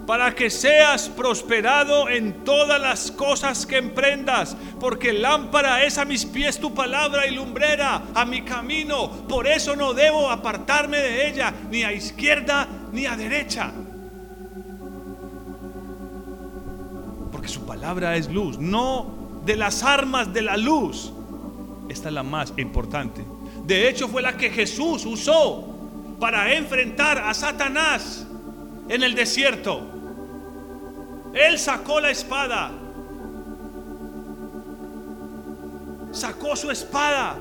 para 0.09 0.34
que 0.34 0.49
seas 0.49 1.11
prosperado 1.11 2.09
en 2.09 2.42
todas 2.42 2.80
las 2.80 3.11
cosas 3.11 3.66
que 3.66 3.76
emprendas, 3.76 4.57
porque 4.80 5.12
lámpara 5.12 5.84
es 5.84 5.99
a 5.99 6.07
mis 6.07 6.24
pies 6.24 6.59
tu 6.59 6.72
palabra 6.72 7.26
y 7.26 7.34
lumbrera 7.34 8.05
a 8.14 8.24
mi 8.24 8.40
camino. 8.40 9.11
Por 9.28 9.46
eso 9.46 9.76
no 9.76 9.92
debo 9.92 10.30
apartarme 10.30 10.96
de 10.96 11.28
ella, 11.28 11.53
ni 11.70 11.82
a 11.82 11.92
izquierda 11.92 12.66
ni 12.90 13.05
a 13.05 13.18
derecha. 13.18 13.70
Su 17.49 17.64
palabra 17.66 18.16
es 18.16 18.30
luz, 18.30 18.59
no 18.59 19.07
de 19.44 19.57
las 19.57 19.82
armas 19.82 20.32
de 20.32 20.42
la 20.42 20.57
luz. 20.57 21.12
Esta 21.88 22.09
es 22.09 22.14
la 22.14 22.22
más 22.22 22.53
importante. 22.57 23.24
De 23.64 23.88
hecho 23.88 24.09
fue 24.09 24.22
la 24.22 24.36
que 24.36 24.51
Jesús 24.51 25.05
usó 25.07 25.64
para 26.20 26.55
enfrentar 26.55 27.18
a 27.18 27.32
Satanás 27.34 28.26
en 28.88 29.03
el 29.03 29.14
desierto. 29.14 29.80
Él 31.34 31.59
sacó 31.59 32.01
la 32.01 32.11
espada. 32.11 32.72
sacó 36.12 36.57
su 36.57 36.70
espada 36.70 37.38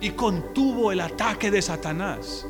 y 0.00 0.10
contuvo 0.10 0.92
el 0.92 1.00
ataque 1.00 1.50
de 1.50 1.62
Satanás. 1.62 2.46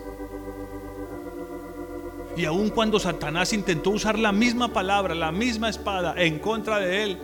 Y 2.39 2.45
aun 2.45 2.71
cuando 2.71 3.01
Satanás 3.01 3.53
intentó 3.53 3.91
usar 3.91 4.17
la 4.17 4.31
misma 4.31 4.69
palabra, 4.69 5.13
la 5.13 5.33
misma 5.33 5.69
espada 5.69 6.15
en 6.17 6.39
contra 6.39 6.79
de 6.79 7.03
él, 7.03 7.19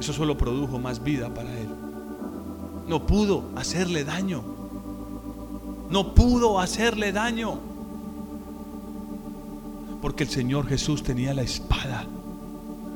eso 0.00 0.14
solo 0.14 0.38
produjo 0.38 0.78
más 0.78 1.04
vida 1.04 1.28
para 1.34 1.50
él. 1.52 1.68
No 2.86 3.06
pudo 3.06 3.50
hacerle 3.56 4.04
daño. 4.04 4.42
No 5.90 6.14
pudo 6.14 6.60
hacerle 6.60 7.12
daño. 7.12 7.58
Porque 10.00 10.24
el 10.24 10.30
Señor 10.30 10.66
Jesús 10.66 11.02
tenía 11.02 11.34
la 11.34 11.42
espada 11.42 12.06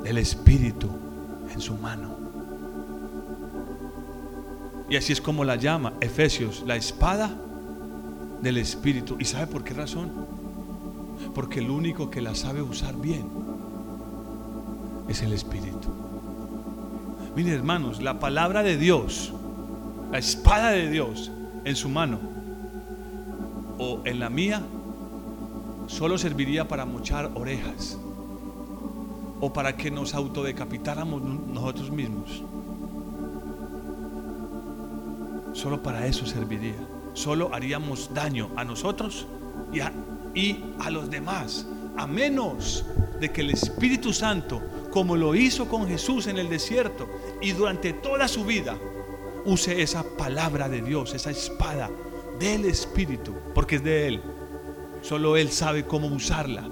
del 0.03 0.17
Espíritu 0.17 0.89
en 1.53 1.61
su 1.61 1.75
mano. 1.75 2.17
Y 4.89 4.97
así 4.97 5.13
es 5.13 5.21
como 5.21 5.45
la 5.45 5.57
llama 5.57 5.93
Efesios, 6.01 6.63
la 6.67 6.77
espada 6.77 7.31
del 8.41 8.57
Espíritu. 8.57 9.17
¿Y 9.19 9.27
sabe 9.27 9.49
por 9.49 9.65
qué 9.65 9.75
razón? 9.75 10.42
Porque 11.35 11.61
el 11.61 11.71
único 11.71 12.11
que 12.11 12.21
la 12.21 12.35
sabe 12.35 12.63
usar 12.63 12.95
bien 12.97 13.27
es 15.09 15.23
el 15.23 15.33
Espíritu. 15.33 15.89
Miren 17.35 17.55
hermanos, 17.55 18.03
la 18.03 18.19
palabra 18.19 18.63
de 18.63 18.77
Dios, 18.77 19.33
la 20.11 20.19
espada 20.19 20.71
de 20.71 20.91
Dios 20.91 21.31
en 21.65 21.77
su 21.77 21.89
mano 21.89 22.19
o 23.79 24.01
en 24.05 24.21
la 24.21 24.29
mía, 24.29 24.63
solo 25.87 26.19
serviría 26.19 26.69
para 26.69 26.85
mochar 26.85 27.31
orejas 27.35 27.99
o 29.41 29.53
para 29.53 29.77
que 29.77 29.91
nos 29.91 30.15
autodecapitáramos 30.15 31.23
nosotros 31.23 31.91
mismos. 31.91 32.43
Solo 35.53 35.83
para 35.83 36.07
eso 36.07 36.27
serviría. 36.27 36.77
Solo 37.15 37.51
haríamos 37.53 38.13
daño 38.15 38.51
a 38.57 38.65
nosotros 38.65 39.27
y 39.73 39.81
a, 39.81 39.93
y 40.35 40.61
a 40.79 40.91
los 40.91 41.11
demás, 41.11 41.67
a 41.97 42.07
menos 42.07 42.85
de 43.21 43.31
que 43.31 43.43
el 43.43 43.51
Espíritu 43.51 44.13
Santo, 44.13 44.63
como 44.91 45.17
lo 45.17 45.35
hizo 45.35 45.69
con 45.69 45.87
Jesús 45.87 46.27
en 46.27 46.39
el 46.39 46.49
desierto 46.49 47.09
y 47.41 47.53
durante 47.53 47.93
toda 47.93 48.29
su 48.29 48.45
vida, 48.45 48.77
use 49.45 49.83
esa 49.83 50.05
palabra 50.17 50.69
de 50.69 50.83
Dios, 50.83 51.15
esa 51.15 51.31
espada 51.31 51.91
del 52.39 52.65
Espíritu, 52.65 53.35
porque 53.55 53.77
es 53.77 53.85
de 53.85 54.09
Él. 54.09 54.23
Solo 55.03 55.37
Él 55.37 55.51
sabe 55.51 55.85
cómo 55.85 56.09
usarla. 56.09 56.69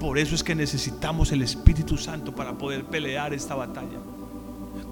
Por 0.00 0.18
eso 0.18 0.34
es 0.34 0.42
que 0.42 0.54
necesitamos 0.54 1.32
el 1.32 1.42
Espíritu 1.42 1.96
Santo 1.96 2.34
para 2.34 2.56
poder 2.58 2.84
pelear 2.84 3.34
esta 3.34 3.54
batalla 3.54 4.11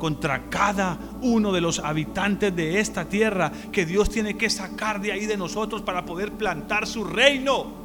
contra 0.00 0.50
cada 0.50 0.98
uno 1.20 1.52
de 1.52 1.60
los 1.60 1.78
habitantes 1.78 2.56
de 2.56 2.80
esta 2.80 3.04
tierra 3.04 3.52
que 3.70 3.86
Dios 3.86 4.10
tiene 4.10 4.36
que 4.36 4.50
sacar 4.50 5.00
de 5.00 5.12
ahí 5.12 5.26
de 5.26 5.36
nosotros 5.36 5.82
para 5.82 6.04
poder 6.04 6.32
plantar 6.32 6.88
su 6.88 7.04
reino. 7.04 7.78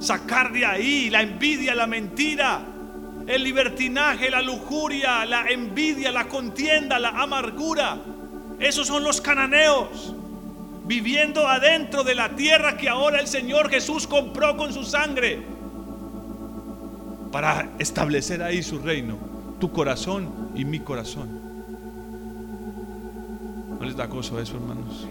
Sacar 0.00 0.52
de 0.52 0.64
ahí 0.64 1.10
la 1.10 1.20
envidia, 1.20 1.74
la 1.74 1.86
mentira, 1.86 2.62
el 3.26 3.42
libertinaje, 3.42 4.30
la 4.30 4.40
lujuria, 4.40 5.26
la 5.26 5.48
envidia, 5.48 6.10
la 6.10 6.28
contienda, 6.28 6.98
la 6.98 7.10
amargura. 7.10 7.98
Esos 8.58 8.86
son 8.86 9.04
los 9.04 9.20
cananeos 9.20 10.14
viviendo 10.86 11.46
adentro 11.46 12.02
de 12.02 12.14
la 12.14 12.30
tierra 12.30 12.78
que 12.78 12.88
ahora 12.88 13.20
el 13.20 13.26
Señor 13.26 13.68
Jesús 13.68 14.06
compró 14.06 14.56
con 14.56 14.72
su 14.72 14.84
sangre 14.84 15.42
para 17.30 17.68
establecer 17.78 18.42
ahí 18.42 18.62
su 18.62 18.78
reino, 18.78 19.18
tu 19.58 19.70
corazón 19.72 20.28
y 20.54 20.64
mi 20.64 20.80
corazón. 20.80 21.28
¿No 23.78 23.84
les 23.84 23.96
da 23.96 24.06
gozo 24.06 24.40
eso, 24.40 24.56
hermanos? 24.56 25.06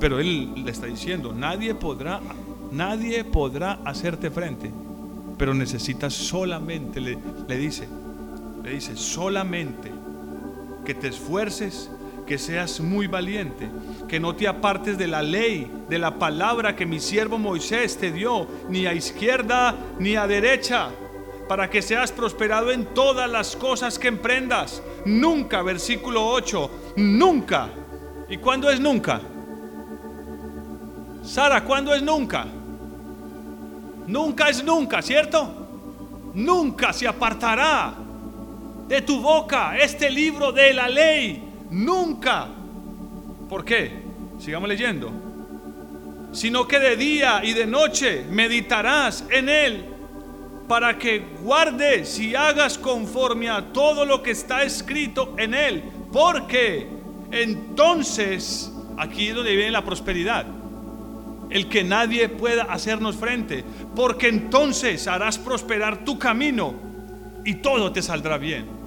Pero 0.00 0.18
él 0.18 0.64
le 0.64 0.70
está 0.70 0.86
diciendo, 0.86 1.32
nadie 1.32 1.74
podrá, 1.74 2.20
nadie 2.72 3.24
podrá 3.24 3.78
hacerte 3.84 4.30
frente, 4.30 4.72
pero 5.38 5.54
necesitas 5.54 6.12
solamente, 6.12 7.00
le, 7.00 7.18
le 7.46 7.56
dice, 7.56 7.88
le 8.62 8.70
dice, 8.70 8.96
solamente 8.96 9.92
que 10.84 10.94
te 10.94 11.08
esfuerces, 11.08 11.90
que 12.26 12.38
seas 12.38 12.80
muy 12.80 13.06
valiente, 13.06 13.68
que 14.08 14.18
no 14.18 14.34
te 14.34 14.48
apartes 14.48 14.98
de 14.98 15.06
la 15.06 15.22
ley, 15.22 15.70
de 15.88 15.98
la 15.98 16.18
palabra 16.18 16.74
que 16.74 16.86
mi 16.86 17.00
siervo 17.00 17.38
Moisés 17.38 17.96
te 17.96 18.10
dio, 18.10 18.46
ni 18.68 18.86
a 18.86 18.94
izquierda 18.94 19.74
ni 19.98 20.16
a 20.16 20.26
derecha, 20.26 20.90
para 21.48 21.68
que 21.68 21.82
seas 21.82 22.10
prosperado 22.12 22.70
en 22.70 22.86
todas 22.94 23.30
las 23.30 23.56
cosas 23.56 23.98
que 23.98 24.08
emprendas. 24.08 24.82
Nunca, 25.04 25.62
versículo 25.62 26.26
8, 26.26 26.70
nunca. 26.96 27.68
¿Y 28.28 28.38
cuándo 28.38 28.70
es 28.70 28.80
nunca? 28.80 29.20
Sara, 31.22 31.64
¿cuándo 31.64 31.94
es 31.94 32.02
nunca? 32.02 32.46
Nunca 34.06 34.48
es 34.48 34.62
nunca, 34.64 35.02
¿cierto? 35.02 36.32
Nunca 36.34 36.92
se 36.92 37.06
apartará 37.06 37.94
de 38.88 39.02
tu 39.02 39.20
boca 39.20 39.76
este 39.78 40.10
libro 40.10 40.52
de 40.52 40.74
la 40.74 40.88
ley. 40.88 41.42
Nunca. 41.70 42.48
¿Por 43.48 43.64
qué? 43.64 44.02
Sigamos 44.38 44.68
leyendo. 44.68 45.10
Sino 46.32 46.66
que 46.66 46.78
de 46.78 46.96
día 46.96 47.42
y 47.44 47.52
de 47.52 47.66
noche 47.66 48.26
meditarás 48.28 49.24
en 49.30 49.48
él 49.48 49.93
para 50.68 50.98
que 50.98 51.24
guardes 51.42 52.18
y 52.18 52.34
hagas 52.34 52.78
conforme 52.78 53.48
a 53.48 53.72
todo 53.72 54.04
lo 54.04 54.22
que 54.22 54.30
está 54.30 54.62
escrito 54.62 55.34
en 55.38 55.54
él. 55.54 55.82
Porque 56.12 56.88
entonces, 57.30 58.72
aquí 58.96 59.28
es 59.28 59.34
donde 59.34 59.56
viene 59.56 59.70
la 59.70 59.84
prosperidad. 59.84 60.46
El 61.50 61.68
que 61.68 61.84
nadie 61.84 62.28
pueda 62.28 62.64
hacernos 62.64 63.16
frente. 63.16 63.64
Porque 63.94 64.28
entonces 64.28 65.06
harás 65.06 65.38
prosperar 65.38 66.04
tu 66.04 66.18
camino 66.18 66.74
y 67.44 67.56
todo 67.56 67.92
te 67.92 68.02
saldrá 68.02 68.38
bien. 68.38 68.84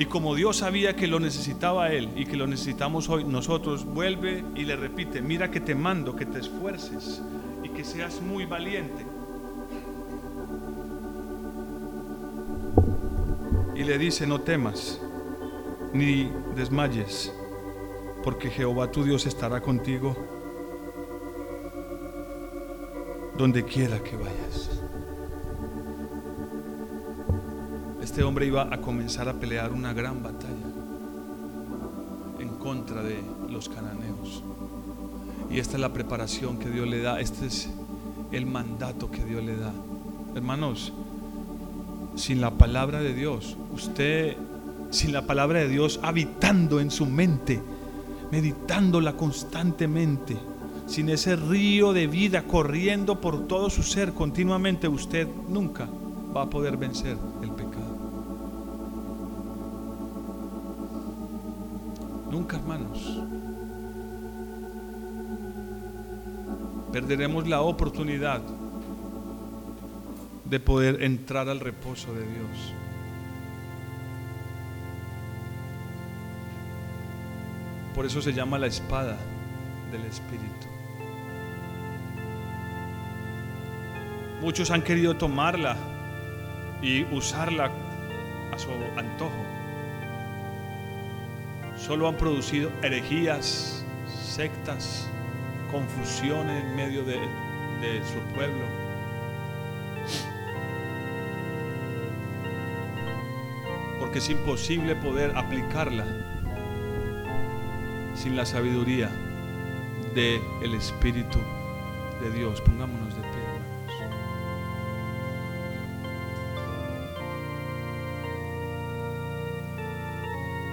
Y 0.00 0.06
como 0.06 0.34
Dios 0.34 0.56
sabía 0.56 0.96
que 0.96 1.06
lo 1.06 1.20
necesitaba 1.20 1.92
Él 1.92 2.08
y 2.16 2.24
que 2.24 2.34
lo 2.34 2.46
necesitamos 2.46 3.10
hoy, 3.10 3.22
nosotros 3.24 3.84
vuelve 3.84 4.42
y 4.54 4.64
le 4.64 4.74
repite, 4.74 5.20
mira 5.20 5.50
que 5.50 5.60
te 5.60 5.74
mando, 5.74 6.16
que 6.16 6.24
te 6.24 6.38
esfuerces, 6.38 7.20
que 7.80 7.84
seas 7.84 8.20
muy 8.20 8.44
valiente. 8.44 9.06
Y 13.74 13.84
le 13.84 13.96
dice, 13.96 14.26
no 14.26 14.42
temas, 14.42 15.00
ni 15.94 16.30
desmayes, 16.54 17.32
porque 18.22 18.50
Jehová 18.50 18.90
tu 18.90 19.02
Dios 19.02 19.24
estará 19.24 19.62
contigo 19.62 20.14
donde 23.38 23.64
quiera 23.64 23.98
que 24.02 24.14
vayas. 24.14 24.82
Este 28.02 28.22
hombre 28.22 28.44
iba 28.44 28.68
a 28.70 28.78
comenzar 28.82 29.26
a 29.26 29.32
pelear 29.32 29.72
una 29.72 29.94
gran 29.94 30.22
batalla 30.22 30.68
en 32.40 32.58
contra 32.58 33.02
de 33.02 33.22
los 33.48 33.70
cananeos. 33.70 34.44
Y 35.50 35.58
esta 35.58 35.76
es 35.76 35.80
la 35.80 35.92
preparación 35.92 36.58
que 36.58 36.70
Dios 36.70 36.88
le 36.88 37.02
da. 37.02 37.20
Este 37.20 37.46
es 37.46 37.68
el 38.30 38.46
mandato 38.46 39.10
que 39.10 39.24
Dios 39.24 39.42
le 39.42 39.56
da. 39.56 39.72
Hermanos, 40.34 40.92
sin 42.14 42.40
la 42.40 42.52
palabra 42.52 43.00
de 43.00 43.14
Dios, 43.14 43.56
usted, 43.74 44.36
sin 44.90 45.12
la 45.12 45.26
palabra 45.26 45.60
de 45.60 45.68
Dios 45.68 45.98
habitando 46.02 46.80
en 46.80 46.90
su 46.90 47.06
mente, 47.06 47.60
meditándola 48.30 49.14
constantemente, 49.14 50.36
sin 50.86 51.08
ese 51.08 51.34
río 51.34 51.92
de 51.92 52.06
vida 52.06 52.44
corriendo 52.44 53.20
por 53.20 53.48
todo 53.48 53.70
su 53.70 53.82
ser 53.82 54.12
continuamente, 54.12 54.86
usted 54.86 55.26
nunca 55.48 55.88
va 56.34 56.42
a 56.42 56.50
poder 56.50 56.76
vencer 56.76 57.16
el 57.42 57.50
pecado. 57.50 57.80
Nunca, 62.30 62.56
hermanos. 62.56 63.29
Perderemos 66.92 67.46
la 67.46 67.60
oportunidad 67.62 68.40
de 70.44 70.60
poder 70.60 71.02
entrar 71.02 71.48
al 71.48 71.60
reposo 71.60 72.12
de 72.12 72.22
Dios. 72.22 72.74
Por 77.94 78.06
eso 78.06 78.20
se 78.20 78.32
llama 78.32 78.58
la 78.58 78.66
espada 78.66 79.16
del 79.92 80.04
Espíritu. 80.06 80.66
Muchos 84.40 84.70
han 84.70 84.82
querido 84.82 85.16
tomarla 85.16 85.76
y 86.82 87.04
usarla 87.14 87.70
a 88.52 88.58
su 88.58 88.70
antojo. 88.96 89.44
Solo 91.76 92.08
han 92.08 92.16
producido 92.16 92.70
herejías, 92.82 93.84
sectas, 94.24 95.08
confusión 95.70 96.50
en 96.50 96.74
medio 96.74 97.04
de, 97.04 97.18
su 98.04 98.18
pueblo. 98.34 98.64
porque 103.98 104.18
es 104.18 104.30
imposible 104.30 104.96
poder 104.96 105.36
aplicarla 105.36 106.06
sin 108.14 108.34
la 108.34 108.44
sabiduría 108.44 109.10
del 110.14 110.40
el 110.62 110.74
Espíritu 110.74 111.38
de 112.20 112.30
Dios. 112.32 112.60
Pongámonos 112.62 113.14
de 113.14 113.22
pie. 113.22 113.40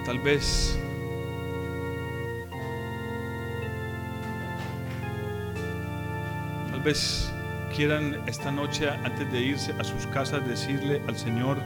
Tal 0.04 0.18
vez 0.18 0.78
tal 6.78 6.84
vez 6.84 7.32
quieran 7.74 8.22
esta 8.26 8.52
noche 8.52 8.88
antes 8.88 9.32
de 9.32 9.40
irse 9.40 9.74
a 9.80 9.82
sus 9.82 10.06
casas 10.06 10.46
decirle 10.46 11.02
al 11.08 11.16
Señor 11.16 11.58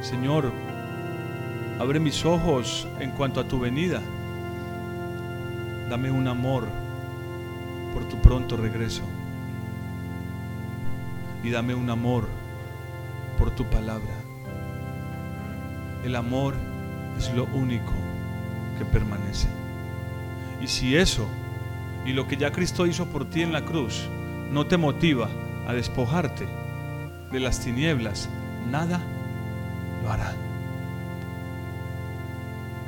Señor, 0.00 0.50
abre 1.78 2.00
mis 2.00 2.24
ojos 2.24 2.88
en 2.98 3.10
cuanto 3.10 3.40
a 3.40 3.44
tu 3.44 3.60
venida. 3.60 4.00
Dame 5.90 6.10
un 6.10 6.28
amor 6.28 6.66
por 7.92 8.08
tu 8.08 8.16
pronto 8.22 8.56
regreso. 8.56 9.02
Y 11.42 11.50
dame 11.50 11.74
un 11.74 11.90
amor 11.90 12.26
por 13.36 13.50
tu 13.50 13.64
palabra. 13.64 14.14
El 16.04 16.16
amor 16.16 16.54
es 17.18 17.32
lo 17.34 17.44
único 17.46 17.92
que 18.78 18.84
permanece. 18.86 19.63
Y 20.64 20.66
si 20.66 20.96
eso 20.96 21.28
y 22.06 22.14
lo 22.14 22.26
que 22.26 22.38
ya 22.38 22.50
Cristo 22.50 22.86
hizo 22.86 23.04
por 23.04 23.28
ti 23.28 23.42
en 23.42 23.52
la 23.52 23.66
cruz 23.66 24.08
no 24.50 24.66
te 24.66 24.78
motiva 24.78 25.28
a 25.68 25.74
despojarte 25.74 26.48
de 27.30 27.38
las 27.38 27.60
tinieblas, 27.60 28.30
nada 28.70 28.98
lo 30.02 30.10
hará. 30.10 30.34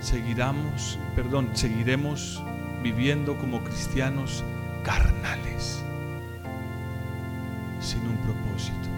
Seguiremos, 0.00 0.98
perdón, 1.14 1.50
seguiremos 1.52 2.42
viviendo 2.82 3.36
como 3.36 3.62
cristianos 3.62 4.42
carnales, 4.82 5.82
sin 7.78 8.00
un 8.08 8.16
propósito. 8.16 8.88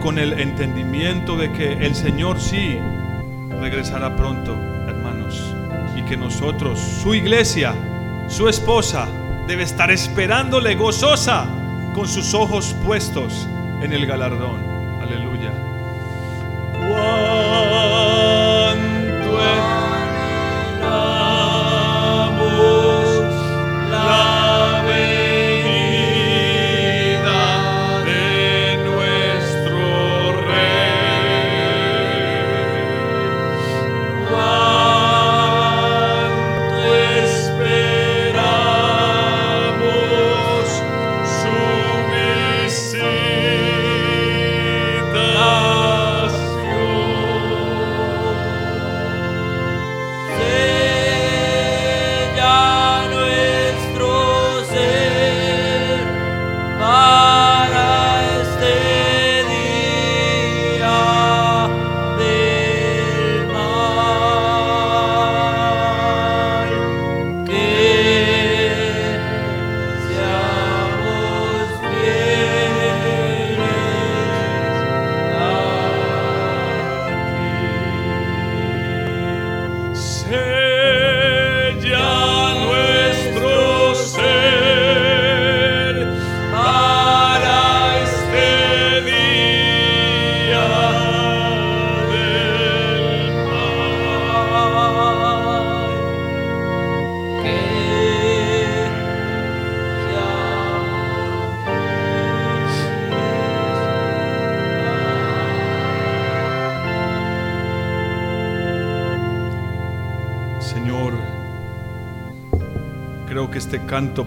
Con 0.00 0.18
el 0.18 0.40
entendimiento 0.40 1.36
de 1.36 1.52
que 1.52 1.72
el 1.72 1.94
Señor 1.94 2.40
sí 2.40 2.78
regresará 3.60 4.16
pronto, 4.16 4.54
hermanos, 4.88 5.54
y 5.96 6.02
que 6.02 6.16
nosotros, 6.16 6.78
su 6.78 7.14
iglesia, 7.14 7.74
su 8.28 8.48
esposa, 8.48 9.06
debe 9.46 9.64
estar 9.64 9.90
esperándole 9.90 10.74
gozosa 10.74 11.46
con 11.94 12.08
sus 12.08 12.34
ojos 12.34 12.74
puestos 12.84 13.46
en 13.82 13.92
el 13.92 14.06
galardón. 14.06 14.60
Aleluya. 15.02 15.69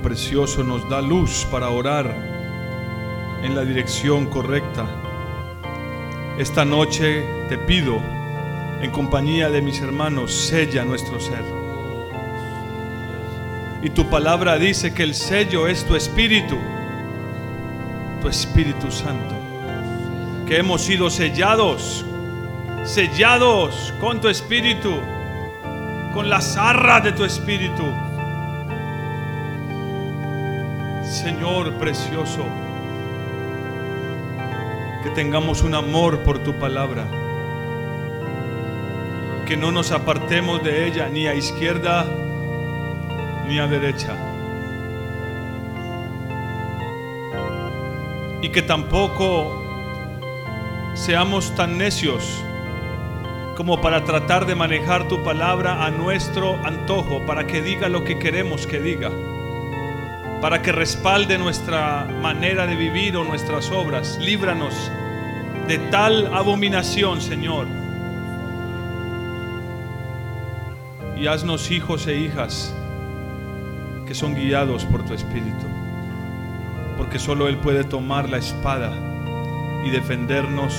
Precioso 0.01 0.63
nos 0.63 0.87
da 0.89 1.01
luz 1.01 1.45
para 1.51 1.69
orar 1.69 2.13
en 3.43 3.55
la 3.55 3.63
dirección 3.63 4.27
correcta. 4.27 4.85
Esta 6.37 6.65
noche 6.65 7.23
te 7.49 7.57
pido, 7.57 8.01
en 8.81 8.91
compañía 8.91 9.49
de 9.49 9.61
mis 9.61 9.81
hermanos, 9.81 10.33
sella 10.33 10.83
nuestro 10.85 11.19
ser. 11.19 11.43
Y 13.81 13.89
tu 13.89 14.09
palabra 14.09 14.57
dice 14.57 14.93
que 14.93 15.03
el 15.03 15.13
sello 15.13 15.67
es 15.67 15.85
tu 15.85 15.95
espíritu, 15.95 16.57
tu 18.21 18.29
Espíritu 18.29 18.91
Santo, 18.91 19.35
que 20.47 20.57
hemos 20.57 20.81
sido 20.81 21.09
sellados, 21.09 22.05
sellados 22.85 23.93
con 23.99 24.21
tu 24.21 24.29
espíritu 24.29 24.93
con 26.13 26.29
las 26.29 26.55
arras 26.57 27.03
de 27.03 27.11
tu 27.11 27.25
espíritu. 27.25 27.83
Señor 31.43 31.73
precioso, 31.73 32.45
que 35.03 35.09
tengamos 35.09 35.61
un 35.61 35.75
amor 35.75 36.19
por 36.19 36.39
tu 36.39 36.53
palabra, 36.53 37.05
que 39.45 39.57
no 39.57 39.69
nos 39.69 39.91
apartemos 39.91 40.63
de 40.63 40.87
ella 40.87 41.09
ni 41.09 41.27
a 41.27 41.35
izquierda 41.35 42.05
ni 43.49 43.59
a 43.59 43.67
derecha. 43.67 44.15
Y 48.41 48.47
que 48.47 48.61
tampoco 48.61 49.61
seamos 50.93 51.53
tan 51.55 51.77
necios 51.77 52.41
como 53.57 53.81
para 53.81 54.05
tratar 54.05 54.45
de 54.45 54.55
manejar 54.55 55.09
tu 55.09 55.21
palabra 55.23 55.83
a 55.83 55.91
nuestro 55.91 56.55
antojo, 56.65 57.25
para 57.25 57.45
que 57.45 57.61
diga 57.61 57.89
lo 57.89 58.05
que 58.05 58.17
queremos 58.17 58.65
que 58.65 58.79
diga, 58.79 59.11
para 60.43 60.61
que 60.61 60.73
respalde 60.73 61.37
nuestra 61.37 62.03
manera 62.21 62.67
de 62.67 62.75
vivir 62.75 63.15
o 63.15 63.23
nuestras 63.23 63.71
obras. 63.71 64.17
Líbranos 64.19 64.73
de 65.69 65.77
tal 65.89 66.35
abominación, 66.35 67.21
Señor. 67.21 67.65
Y 71.15 71.27
haznos 71.27 71.71
hijos 71.71 72.07
e 72.07 72.17
hijas 72.17 72.75
que 74.05 74.13
son 74.13 74.35
guiados 74.35 74.83
por 74.83 75.05
tu 75.05 75.13
Espíritu, 75.13 75.65
porque 76.97 77.19
solo 77.19 77.47
Él 77.47 77.55
puede 77.59 77.85
tomar 77.85 78.27
la 78.27 78.39
espada 78.39 78.91
y 79.85 79.91
defendernos 79.91 80.75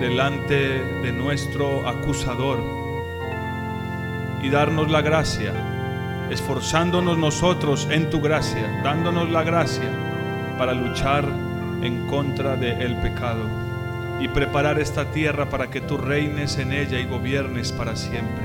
delante 0.00 0.82
de 1.02 1.12
nuestro 1.12 1.86
acusador 1.86 2.58
y 4.42 4.48
darnos 4.48 4.90
la 4.90 5.02
gracia, 5.02 5.52
esforzándonos 6.30 7.18
nosotros 7.18 7.88
en 7.90 8.08
tu 8.08 8.20
gracia, 8.20 8.80
dándonos 8.84 9.28
la 9.30 9.42
gracia 9.42 9.90
para 10.56 10.72
luchar 10.72 11.24
en 11.82 12.06
contra 12.06 12.56
del 12.56 12.96
pecado 12.96 13.44
y 14.20 14.28
preparar 14.28 14.78
esta 14.78 15.10
tierra 15.10 15.48
para 15.48 15.70
que 15.70 15.80
tú 15.80 15.96
reines 15.96 16.58
en 16.58 16.72
ella 16.72 17.00
y 17.00 17.06
gobiernes 17.06 17.72
para 17.72 17.96
siempre. 17.96 18.44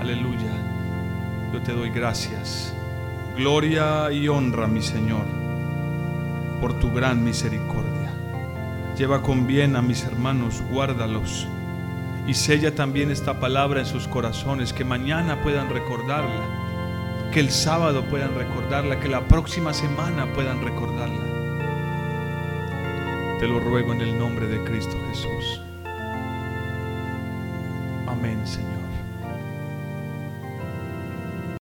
Aleluya. 0.00 0.52
Yo 1.52 1.60
te 1.60 1.72
doy 1.72 1.90
gracias. 1.90 2.72
Gloria 3.36 4.10
y 4.10 4.28
honra, 4.28 4.66
mi 4.66 4.80
Señor, 4.80 5.26
por 6.60 6.74
tu 6.74 6.92
gran 6.92 7.22
misericordia. 7.22 8.10
Lleva 8.96 9.22
con 9.22 9.46
bien 9.46 9.76
a 9.76 9.82
mis 9.82 10.04
hermanos, 10.04 10.62
guárdalos. 10.70 11.46
Y 12.26 12.34
sella 12.34 12.74
también 12.74 13.10
esta 13.10 13.40
palabra 13.40 13.80
en 13.80 13.86
sus 13.86 14.06
corazones, 14.06 14.72
que 14.72 14.84
mañana 14.84 15.42
puedan 15.42 15.68
recordarla, 15.70 17.30
que 17.32 17.40
el 17.40 17.50
sábado 17.50 18.04
puedan 18.04 18.34
recordarla, 18.34 19.00
que 19.00 19.08
la 19.08 19.26
próxima 19.26 19.74
semana 19.74 20.32
puedan 20.32 20.62
recordarla. 20.62 21.32
Te 23.40 23.48
lo 23.48 23.58
ruego 23.58 23.92
en 23.92 24.02
el 24.02 24.16
nombre 24.16 24.46
de 24.46 24.62
Cristo 24.62 24.96
Jesús. 25.08 25.62
Amén, 28.06 28.46
Señor. 28.46 28.70